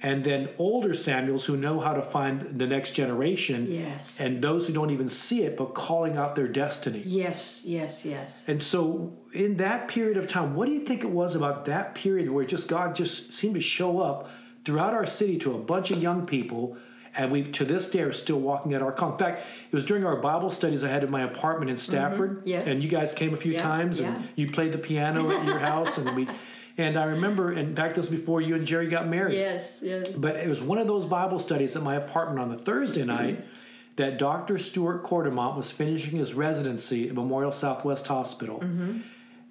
[0.04, 3.72] And then older Samuels who know how to find the next generation.
[3.72, 4.20] Yes.
[4.20, 7.02] And those who don't even see it, but calling out their destiny.
[7.06, 8.44] Yes, yes, yes.
[8.46, 11.94] And so, in that period of time, what do you think it was about that
[11.94, 14.28] period where just God just seemed to show up
[14.66, 16.76] throughout our city to a bunch of young people,
[17.16, 19.12] and we to this day are still walking at our call?
[19.12, 21.92] In fact, it was during our Bible studies I had in my apartment in mm-hmm.
[21.92, 22.66] Stafford, yes.
[22.66, 24.14] and you guys came a few Yeah, times, yeah.
[24.14, 26.28] and you played the piano at your house, and we.
[26.76, 29.34] And I remember, in fact, this was before you and Jerry got married.
[29.34, 30.08] Yes, yes.
[30.08, 33.38] But it was one of those Bible studies at my apartment on the Thursday night
[33.38, 33.48] mm-hmm.
[33.96, 34.58] that Dr.
[34.58, 38.58] Stuart Quartermont was finishing his residency at Memorial Southwest Hospital.
[38.58, 39.00] Mm-hmm.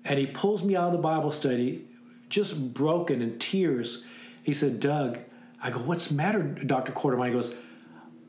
[0.03, 1.86] And he pulls me out of the Bible study,
[2.27, 4.05] just broken in tears.
[4.43, 5.19] He said, Doug,
[5.62, 6.91] I go, what's the matter, Dr.
[6.91, 7.27] Quarterman?
[7.27, 7.55] He goes,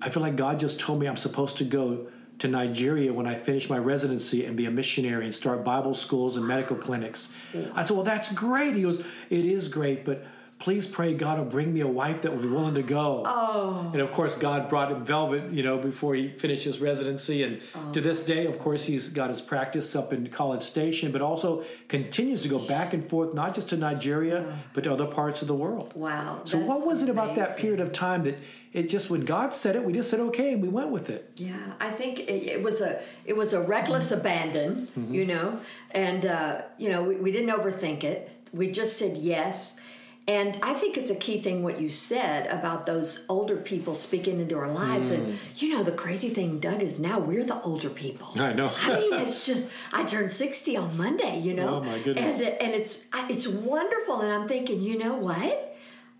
[0.01, 2.07] I feel like God just told me I'm supposed to go
[2.39, 6.37] to Nigeria when I finish my residency and be a missionary and start Bible schools
[6.37, 7.35] and medical clinics.
[7.53, 7.73] Mm.
[7.75, 8.75] I said, Well, that's great.
[8.75, 10.25] He goes, It is great, but
[10.59, 13.23] please pray God will bring me a wife that will be willing to go.
[13.27, 13.91] Oh.
[13.93, 17.43] And of course, God brought him Velvet, you know, before he finished his residency.
[17.43, 17.93] And Oh.
[17.93, 21.65] to this day, of course, he's got his practice up in College Station, but also
[21.89, 25.49] continues to go back and forth, not just to Nigeria, but to other parts of
[25.49, 25.93] the world.
[25.95, 26.43] Wow.
[26.45, 28.39] So, what was it about that period of time that
[28.73, 31.31] it just, when God said it, we just said, okay, and we went with it?
[31.37, 36.25] Yeah, I think it, it was a it was a reckless abandon, you know, and
[36.27, 38.31] uh, you know we, we didn't overthink it.
[38.53, 39.77] We just said yes,
[40.27, 44.41] and I think it's a key thing what you said about those older people speaking
[44.41, 45.11] into our lives.
[45.11, 45.63] And mm.
[45.63, 48.29] you know the crazy thing, Doug, is now we're the older people.
[48.41, 48.73] I know.
[48.75, 51.77] I mean, it's just I turned sixty on Monday, you know.
[51.77, 52.41] Oh, my goodness.
[52.41, 55.74] And and it's it's wonderful, and I'm thinking, you know what?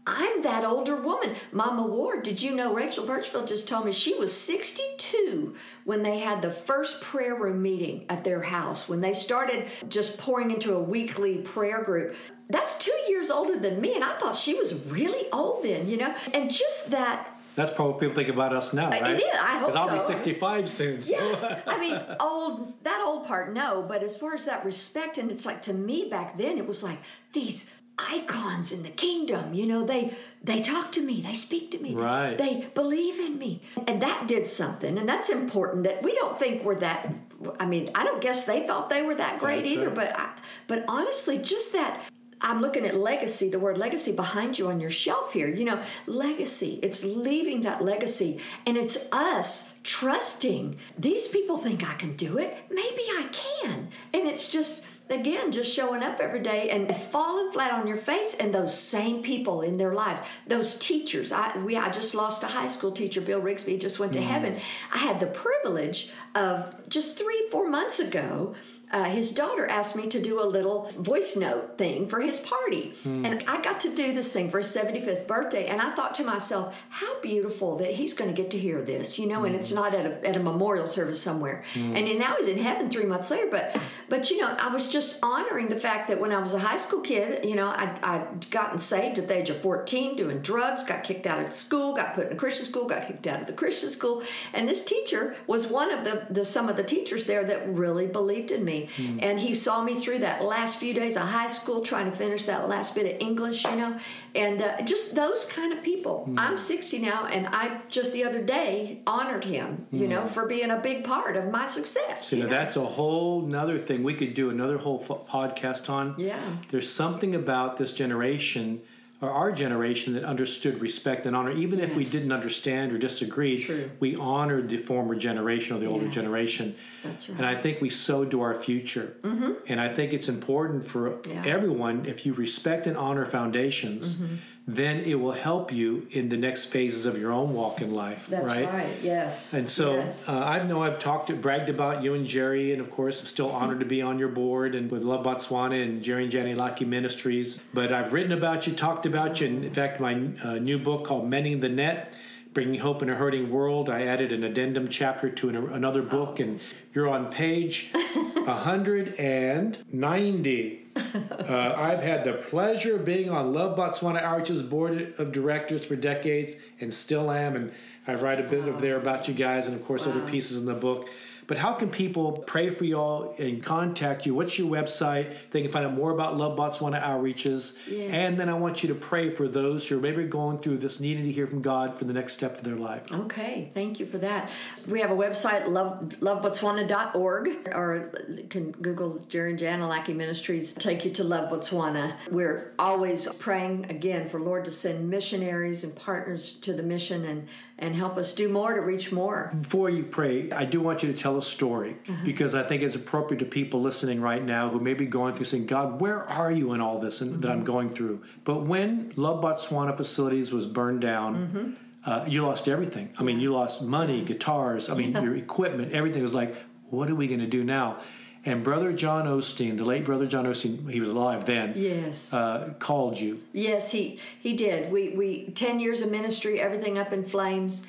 [0.07, 1.35] I'm that older woman.
[1.51, 6.19] Mama Ward, did you know Rachel Birchfield just told me she was 62 when they
[6.19, 10.75] had the first prayer room meeting at their house, when they started just pouring into
[10.75, 12.15] a weekly prayer group.
[12.51, 15.97] That's two years older than me, and I thought she was really old then, you
[15.97, 16.15] know?
[16.35, 19.17] And just that That's probably what people think about us now, uh, It right?
[19.17, 19.25] is.
[19.41, 21.01] I hope 'Cause I'll be 65 soon.
[21.03, 21.13] So.
[21.15, 23.83] yeah, I mean, old that old part, no.
[23.89, 26.83] But as far as that respect, and it's like to me back then, it was
[26.83, 26.99] like
[27.33, 29.55] these icons in the kingdom.
[29.55, 32.37] You know, they they talk to me, they speak to me, Right.
[32.37, 35.85] They believe in me, and that did something, and that's important.
[35.85, 37.15] That we don't think we're that.
[37.61, 39.87] I mean, I don't guess they thought they were that great That's either.
[39.89, 39.95] right.
[39.95, 40.31] But I,
[40.67, 42.03] but honestly, just that.
[42.41, 45.49] I'm looking at legacy, the word legacy behind you on your shelf here.
[45.49, 48.39] You know, legacy, it's leaving that legacy.
[48.67, 52.55] And it's us trusting these people think I can do it.
[52.71, 53.89] Maybe I can.
[54.13, 58.35] And it's just, again, just showing up every day and falling flat on your face.
[58.35, 61.33] And those same people in their lives, those teachers.
[61.33, 64.29] I, we, I just lost a high school teacher, Bill Rigsby, just went to mm-hmm.
[64.29, 64.61] heaven.
[64.93, 68.55] I had the privilege of just three, four months ago
[68.95, 72.93] uh, his daughter asked me to do a little voice note thing for his party.
[73.03, 73.27] Hmm.
[73.27, 75.67] And I got to do this thing for his 75th birthday.
[75.67, 79.19] And I thought to myself, how beautiful that he's going to get to hear this,
[79.19, 79.77] you know, and it's hmm.
[79.77, 81.65] not at a, at a memorial service somewhere.
[81.75, 81.97] Hmm.
[81.97, 83.49] And then now he's in heaven three months later.
[83.51, 83.77] But,
[84.09, 86.77] but, you know, I was just honoring the fact that when I was a high
[86.77, 90.85] school kid, you know, I, I'd gotten saved at the age of 14 doing drugs,
[90.85, 93.49] got kicked out of school, got put in a Christian school, got kicked out of
[93.49, 94.23] the Christian school.
[94.53, 98.07] And this teacher was one of the, the some of the teachers there that really
[98.07, 98.84] believed in me.
[98.97, 99.19] Hmm.
[99.21, 102.45] And he saw me through that last few days of high school trying to finish
[102.45, 103.99] that last bit of English, you know,
[104.35, 106.25] and uh, just those kind of people.
[106.25, 106.39] Hmm.
[106.39, 110.11] I'm 60 now, and I just the other day honored him, you hmm.
[110.11, 112.33] know, for being a big part of my success.
[112.33, 112.57] You you know, know?
[112.57, 116.15] that's a whole nother thing we could do another whole f- podcast on.
[116.19, 116.39] Yeah.
[116.69, 118.83] There's something about this generation
[119.21, 123.61] or our generation that understood respect and honor, even if we didn't understand or disagreed.
[123.61, 123.91] True.
[124.01, 126.75] We honored the former generation or the older generation.
[127.03, 127.39] That's right.
[127.39, 129.17] And I think we so do our future.
[129.23, 129.53] Mm-hmm.
[129.69, 131.45] And I think it's important for Yeah.
[131.47, 134.35] everyone if you respect and honor foundations, Mm-hmm.
[134.67, 138.27] Then it will help you in the next phases of your own walk in life.
[138.31, 138.97] That's right.
[139.03, 139.53] Yes.
[139.53, 140.27] And so Yes.
[140.27, 143.51] uh, I know I've talked, bragged about you and Jerry, and of course, I'm still
[143.51, 146.87] honored to be on your board and with Love Botswana and Jerry and Jana Lackey
[146.87, 147.61] Ministries.
[147.75, 151.05] But I've written about you, talked about you, and in fact, my uh, new book
[151.05, 152.15] called Mending the Net.
[152.55, 153.91] Bringing Hope in a Hurting World.
[153.91, 156.61] I added an addendum chapter to an, another book, and
[156.95, 160.84] you're on page 190.
[161.15, 165.95] Uh, I've had the pleasure of being on Love Botswana Outreach's board of directors for
[165.95, 167.55] decades and still am.
[167.55, 167.73] And
[168.07, 170.67] I write a bit of there about you guys and, of course, other pieces in
[170.67, 171.09] the book.
[171.47, 174.35] But how can people pray for y'all and contact you?
[174.35, 175.37] What's your website?
[175.51, 177.77] They can find out more about Love Botswana Outreaches.
[177.87, 178.11] Yes.
[178.13, 181.01] And then I want you to pray for those who are maybe going through this
[181.01, 183.13] needing to hear from God for the next step of their life.
[183.13, 184.51] Okay, thank you for that.
[184.89, 188.13] We have a website, love, lovebotswana.org, or
[188.49, 192.15] can Google Jerry and Jana Lackey Ministries, take you to Love Botswana.
[192.31, 197.49] We're always praying again for Lord to send missionaries and partners to the mission and,
[197.79, 199.53] and help us do more to reach more.
[199.61, 202.95] Before you pray, I do want you to tell a story because I think it's
[202.95, 206.51] appropriate to people listening right now who may be going through saying, God, where are
[206.53, 208.23] you in all this and, that I'm going through?
[208.45, 213.11] But when Love Botswana Facilities was burned down, uh, you lost everything.
[213.19, 216.55] I mean, you lost money, guitars, I mean, your equipment, everything was like,
[216.91, 217.99] what are we going to do now?
[218.47, 222.31] And Brother John Osteen, the late Brother John Osteen, he was alive then, Yes.
[222.35, 223.41] uh, called you.
[223.55, 224.93] Yes, he he did.
[224.93, 227.87] We we ten years of ministry, everything up in flames.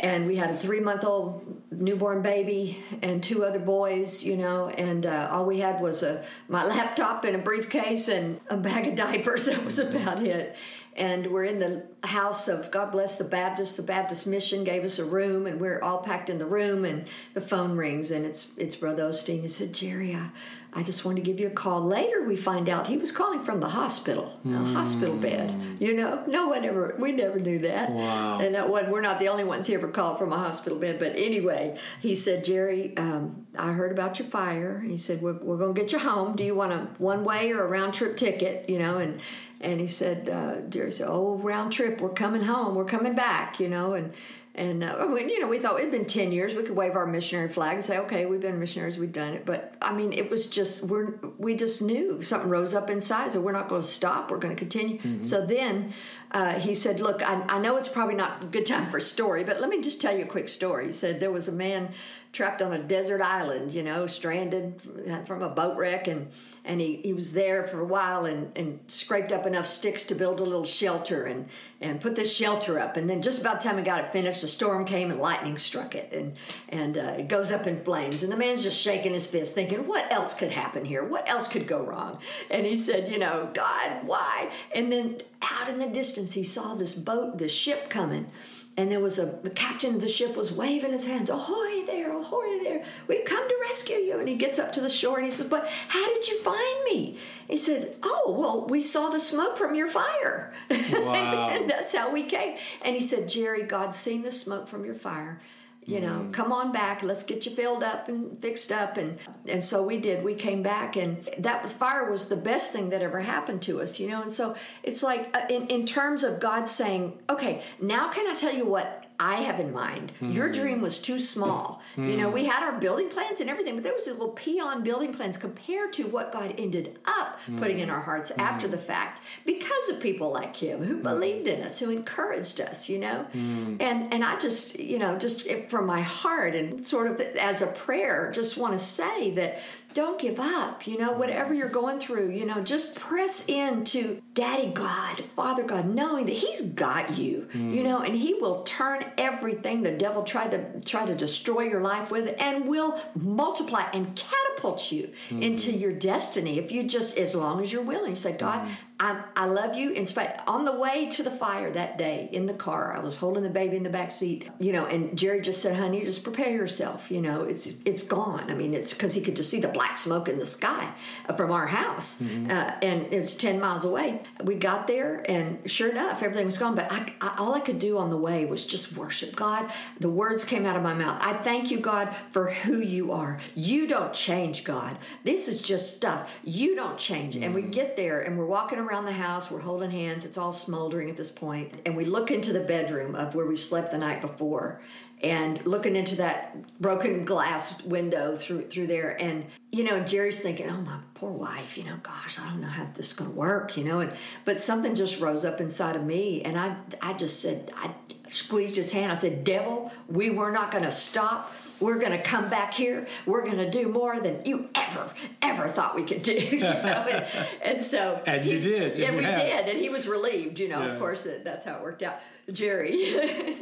[0.00, 4.68] And we had a three month old newborn baby and two other boys, you know,
[4.68, 8.86] and uh, all we had was a my laptop and a briefcase and a bag
[8.86, 9.48] of diapers.
[9.58, 10.56] That was about it.
[10.94, 13.76] And we're in the house of God bless the Baptist.
[13.76, 16.84] The Baptist Mission gave us a room, and we're all packed in the room.
[16.84, 19.40] And the phone rings, and it's it's Brother Osteen.
[19.40, 20.30] He said, "Jerry, I,
[20.72, 23.42] I just wanted to give you a call." Later, we find out he was calling
[23.42, 25.54] from the hospital, a hospital bed.
[25.80, 27.90] You know, no one ever we never knew that.
[27.90, 28.38] Wow.
[28.38, 30.98] And that one, we're not the only ones he ever called from a hospital bed.
[30.98, 35.58] But anyway, he said, "Jerry, um, I heard about your fire." He said, "We're, we're
[35.58, 36.36] going to get you home.
[36.36, 39.20] Do you want a one way or a round trip ticket?" You know, and
[39.60, 42.00] and he said, uh, Jerry said, "Oh, round trip.
[42.00, 42.74] We're coming home.
[42.74, 44.12] We're coming back." You know, and
[44.58, 46.54] and uh, mean, you know, we thought it'd been ten years.
[46.56, 48.98] We could wave our missionary flag and say, "Okay, we've been missionaries.
[48.98, 52.74] We've done it." But I mean, it was just we're we just knew something rose
[52.74, 54.30] up inside, so we're not going to stop.
[54.30, 54.98] We're going to continue.
[55.22, 55.94] So then
[56.32, 59.00] uh, he said, "Look, I, I know it's probably not a good time for a
[59.00, 61.52] story, but let me just tell you a quick story." He said there was a
[61.52, 61.90] man
[62.32, 64.80] trapped on a desert island, you know, stranded
[65.24, 66.28] from a boat wreck, and
[66.64, 70.14] and he, he was there for a while and, and scraped up enough sticks to
[70.14, 71.48] build a little shelter and
[71.80, 74.42] and put this shelter up, and then just about the time he got it finished,
[74.42, 76.34] a storm came and lightning struck it, and
[76.68, 79.86] and uh, it goes up in flames, and the man's just shaking his fist, thinking,
[79.86, 81.04] "What else could happen here?
[81.04, 82.18] What else could go wrong?"
[82.50, 86.74] And he said, "You know, God, why?" And then out in the distance, he saw
[86.74, 88.30] this boat, this ship coming
[88.78, 92.16] and there was a the captain of the ship was waving his hands ahoy there
[92.16, 92.84] ahoy there.
[93.08, 94.18] We've come to rescue you.
[94.20, 96.84] And he gets up to the shore and he says but how did you find
[96.84, 97.18] me?
[97.48, 100.54] He said oh well we saw the smoke from your fire.
[101.08, 101.48] Wow.
[101.50, 102.56] and that's how we came.
[102.82, 105.40] And he said jerry god's seen the smoke from your fire
[105.88, 108.96] you know come on back let's get you filled up and fixed up.
[108.96, 110.22] And and so we did.
[110.22, 113.80] We came back and that was fire was the best thing that ever happened to
[113.80, 114.22] us you know?
[114.22, 118.34] And so it's like uh, in, in terms of god saying okay now can i
[118.34, 120.12] tell you what i have in mind.
[120.20, 120.60] Your mm-hmm.
[120.60, 121.82] dream was too small.
[121.96, 122.50] You know we mm-hmm.
[122.50, 125.92] had our building plans and everything but there was a little peon building plans compared
[125.94, 127.96] to what god ended up putting in mm-hmm.
[127.96, 131.90] our hearts after the fact because of people like him who believed in us who
[131.90, 133.26] encouraged us you know?
[133.32, 137.66] And and i just you know just from my heart and sort of as a
[137.66, 139.60] prayer just want to say that
[139.98, 144.70] don't give up you know whatever you're going through you know just press into daddy
[144.70, 149.82] god father god knowing that he's got you you know and he will turn everything
[149.82, 154.92] the devil tried to try to destroy your life with and will multiply and catapult
[154.92, 158.68] you into your destiny if you just as long as you're willing you say god
[159.00, 162.46] I, I love you in spite on the way to the fire that day in
[162.46, 165.40] the car i was holding the baby in the back seat you know and jerry
[165.40, 168.50] just said honey just prepare yourself you know it's it's gone.
[168.50, 170.92] I mean it's because he could just see the black smoke in the sky
[171.28, 174.20] uh, from our house uh, and it's 10 miles away.
[174.42, 177.78] We got there and sure enough everything was gone but I, I, all i could
[177.78, 179.70] do on the way was just worship god.
[180.00, 181.18] The words came out of my mouth.
[181.22, 183.38] I thank you god for who you are.
[183.54, 184.98] You don't change god.
[185.24, 186.40] This is just stuff.
[186.44, 187.36] You don't change.
[187.36, 190.50] And we get there and we're walking around the house we're holding hands it's all
[190.50, 193.98] smoldering at this point and we look into the bedroom of where we slept the
[193.98, 194.80] night before
[195.22, 200.68] and looking into that broken glass window through through there and you know jerry's thinking
[200.70, 203.36] oh my poor wife you know gosh i don't know how this is going to
[203.36, 204.12] work you know and
[204.44, 207.90] but something just rose up inside of me and i i just said i
[208.28, 212.20] squeezed his hand i said devil we were not going to stop we're going to
[212.22, 215.10] come back here we're going to do more than you ever
[215.42, 217.26] ever thought we could do you know and,
[217.62, 219.34] and so And you did, yeah we have.
[219.34, 220.92] did and he was relieved you know Yeah.
[220.92, 222.20] of course that that's how it worked out
[222.52, 223.04] jerry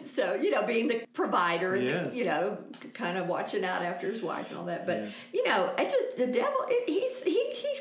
[0.04, 2.12] so you know being the provider and Yes.
[2.12, 2.58] the, you know
[2.94, 5.12] kind of watching out after his wife and all that but Yes.
[5.32, 7.80] you know i just the devil it, he's he, he's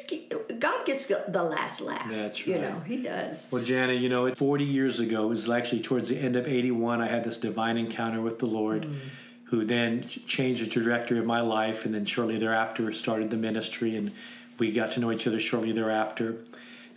[0.60, 2.56] god gets the last laugh That's right.
[2.56, 6.10] you know he does Well, Jana, you know, 40 years ago, it was actually towards
[6.10, 8.96] the end of 81, I had this divine encounter with the Lord, Mm.
[9.46, 13.96] who then changed the trajectory of my life, and then shortly thereafter started the ministry,
[13.96, 14.12] and
[14.60, 16.36] we got to know each other shortly thereafter.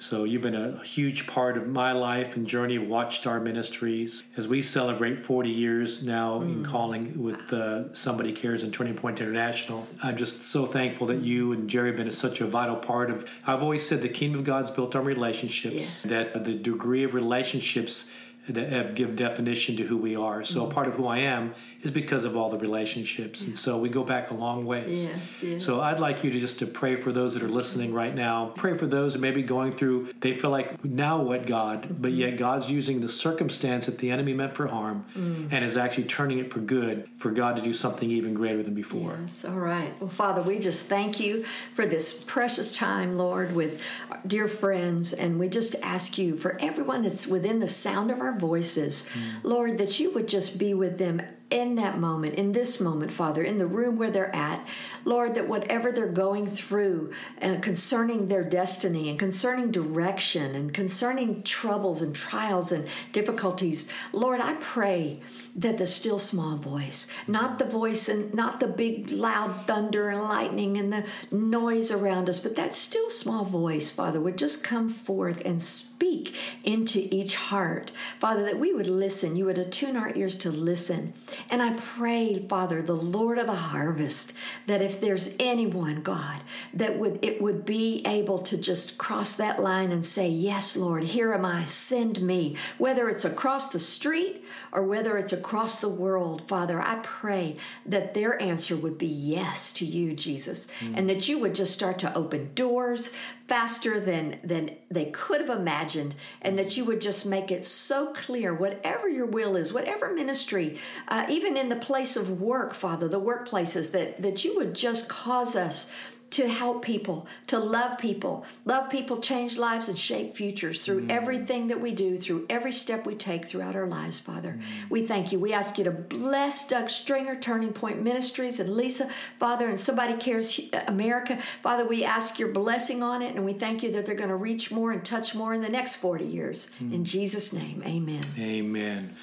[0.00, 4.46] So you've been a huge part of my life and journey, watched our ministries as
[4.46, 9.88] we celebrate 40 years now in calling with uh, Somebody Cares and Turning Point International.
[10.00, 13.28] I'm just so thankful that you and Jerry have been such a vital part of.
[13.44, 15.74] I've always said the kingdom of God's built on relationships.
[15.74, 16.02] Yes.
[16.02, 18.08] That the degree of relationships
[18.48, 20.44] that have give definition to who we are.
[20.44, 23.78] So a part of who I am is because of all the relationships, and so
[23.78, 25.04] we go back a long ways.
[25.06, 25.64] Yes, yes.
[25.64, 28.52] So I'd like you to just to pray for those that are listening right now.
[28.56, 30.12] Pray for those that may be going through.
[30.20, 34.32] They feel like now what God, but yet God's using the circumstance that the enemy
[34.34, 35.48] meant for harm, Mm.
[35.52, 38.74] and is actually turning it for good for God to do something even greater than
[38.74, 39.18] before.
[39.24, 39.92] Yes, all right.
[40.00, 45.12] Well, Father, we just thank you for this precious time, Lord, with our dear friends.
[45.12, 49.08] And we just ask you for everyone that's within the sound of our voices,
[49.42, 53.42] Lord, that you would just be with them in that moment, in this moment, Father,
[53.42, 54.66] in the room where they're at,
[55.04, 61.42] Lord, that whatever they're going through uh, concerning their destiny and concerning direction and concerning
[61.42, 65.20] troubles and trials and difficulties, Lord, I pray
[65.56, 70.22] that the still small voice, not the voice and not the big loud thunder and
[70.22, 74.88] lightning and the noise around us, but that still small voice, Father, would just come
[74.88, 77.90] forth and speak into each heart.
[78.20, 81.12] Father, that we would listen, you would attune our ears to listen.
[81.50, 84.32] And I pray, Father, the Lord of the harvest,
[84.66, 89.60] that if there's anyone, God, that would it would be able to just cross that
[89.60, 92.56] line and say, Yes, Lord, here am I, send me.
[92.78, 98.14] Whether it's across the street or whether it's across the world, Father, I pray that
[98.14, 100.96] their answer would be yes to you, Jesus, mm.
[100.96, 103.12] and that you would just start to open doors
[103.48, 108.12] faster than than they could have imagined, and that you would just make it so
[108.12, 110.78] clear, whatever your will is, whatever ministry,
[111.08, 115.08] uh, even in the place of work, Father, the workplaces, that that you would just
[115.08, 115.90] cause us
[116.30, 118.44] to help people, to love people.
[118.64, 121.10] Love people, change lives, and shape futures through mm.
[121.10, 124.58] everything that we do, through every step we take throughout our lives, Father.
[124.58, 124.90] Mm.
[124.90, 125.40] We thank you.
[125.40, 129.08] We ask you to bless Doug Stringer, Turning Point Ministries, and Lisa,
[129.38, 131.38] Father, and Somebody Cares America.
[131.62, 134.36] Father, we ask your blessing on it, and we thank you that they're going to
[134.36, 136.68] reach more and touch more in the next 40 years.
[136.82, 136.92] Mm.
[136.92, 138.22] In Jesus' name, amen.
[138.38, 139.16] Amen.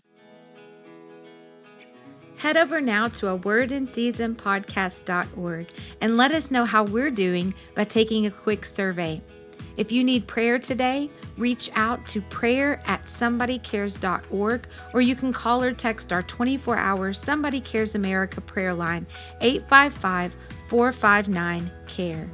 [2.45, 5.65] Head over now to a word in season podcast.org
[5.99, 9.19] and let us know how we're doing by taking a quick survey.
[9.77, 15.63] If you need prayer today, reach out to prayer at somebodycares.org or you can call
[15.63, 19.07] or text our 24 hour Somebody Cares America prayer line
[19.41, 20.35] 855
[20.67, 22.29] 459 CARE.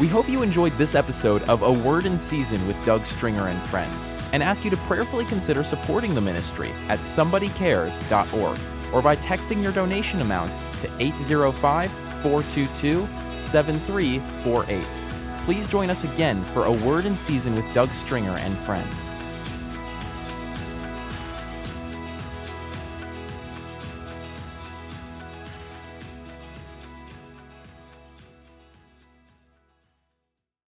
[0.00, 3.62] We hope you enjoyed this episode of A Word in Season with Doug Stringer and
[3.68, 8.58] Friends and ask you to prayerfully consider supporting the ministry at somebodycares.org
[8.92, 11.90] or by texting your donation amount to 805
[12.22, 13.06] 422
[13.38, 14.84] 7348.
[15.44, 19.09] Please join us again for A Word in Season with Doug Stringer and friends.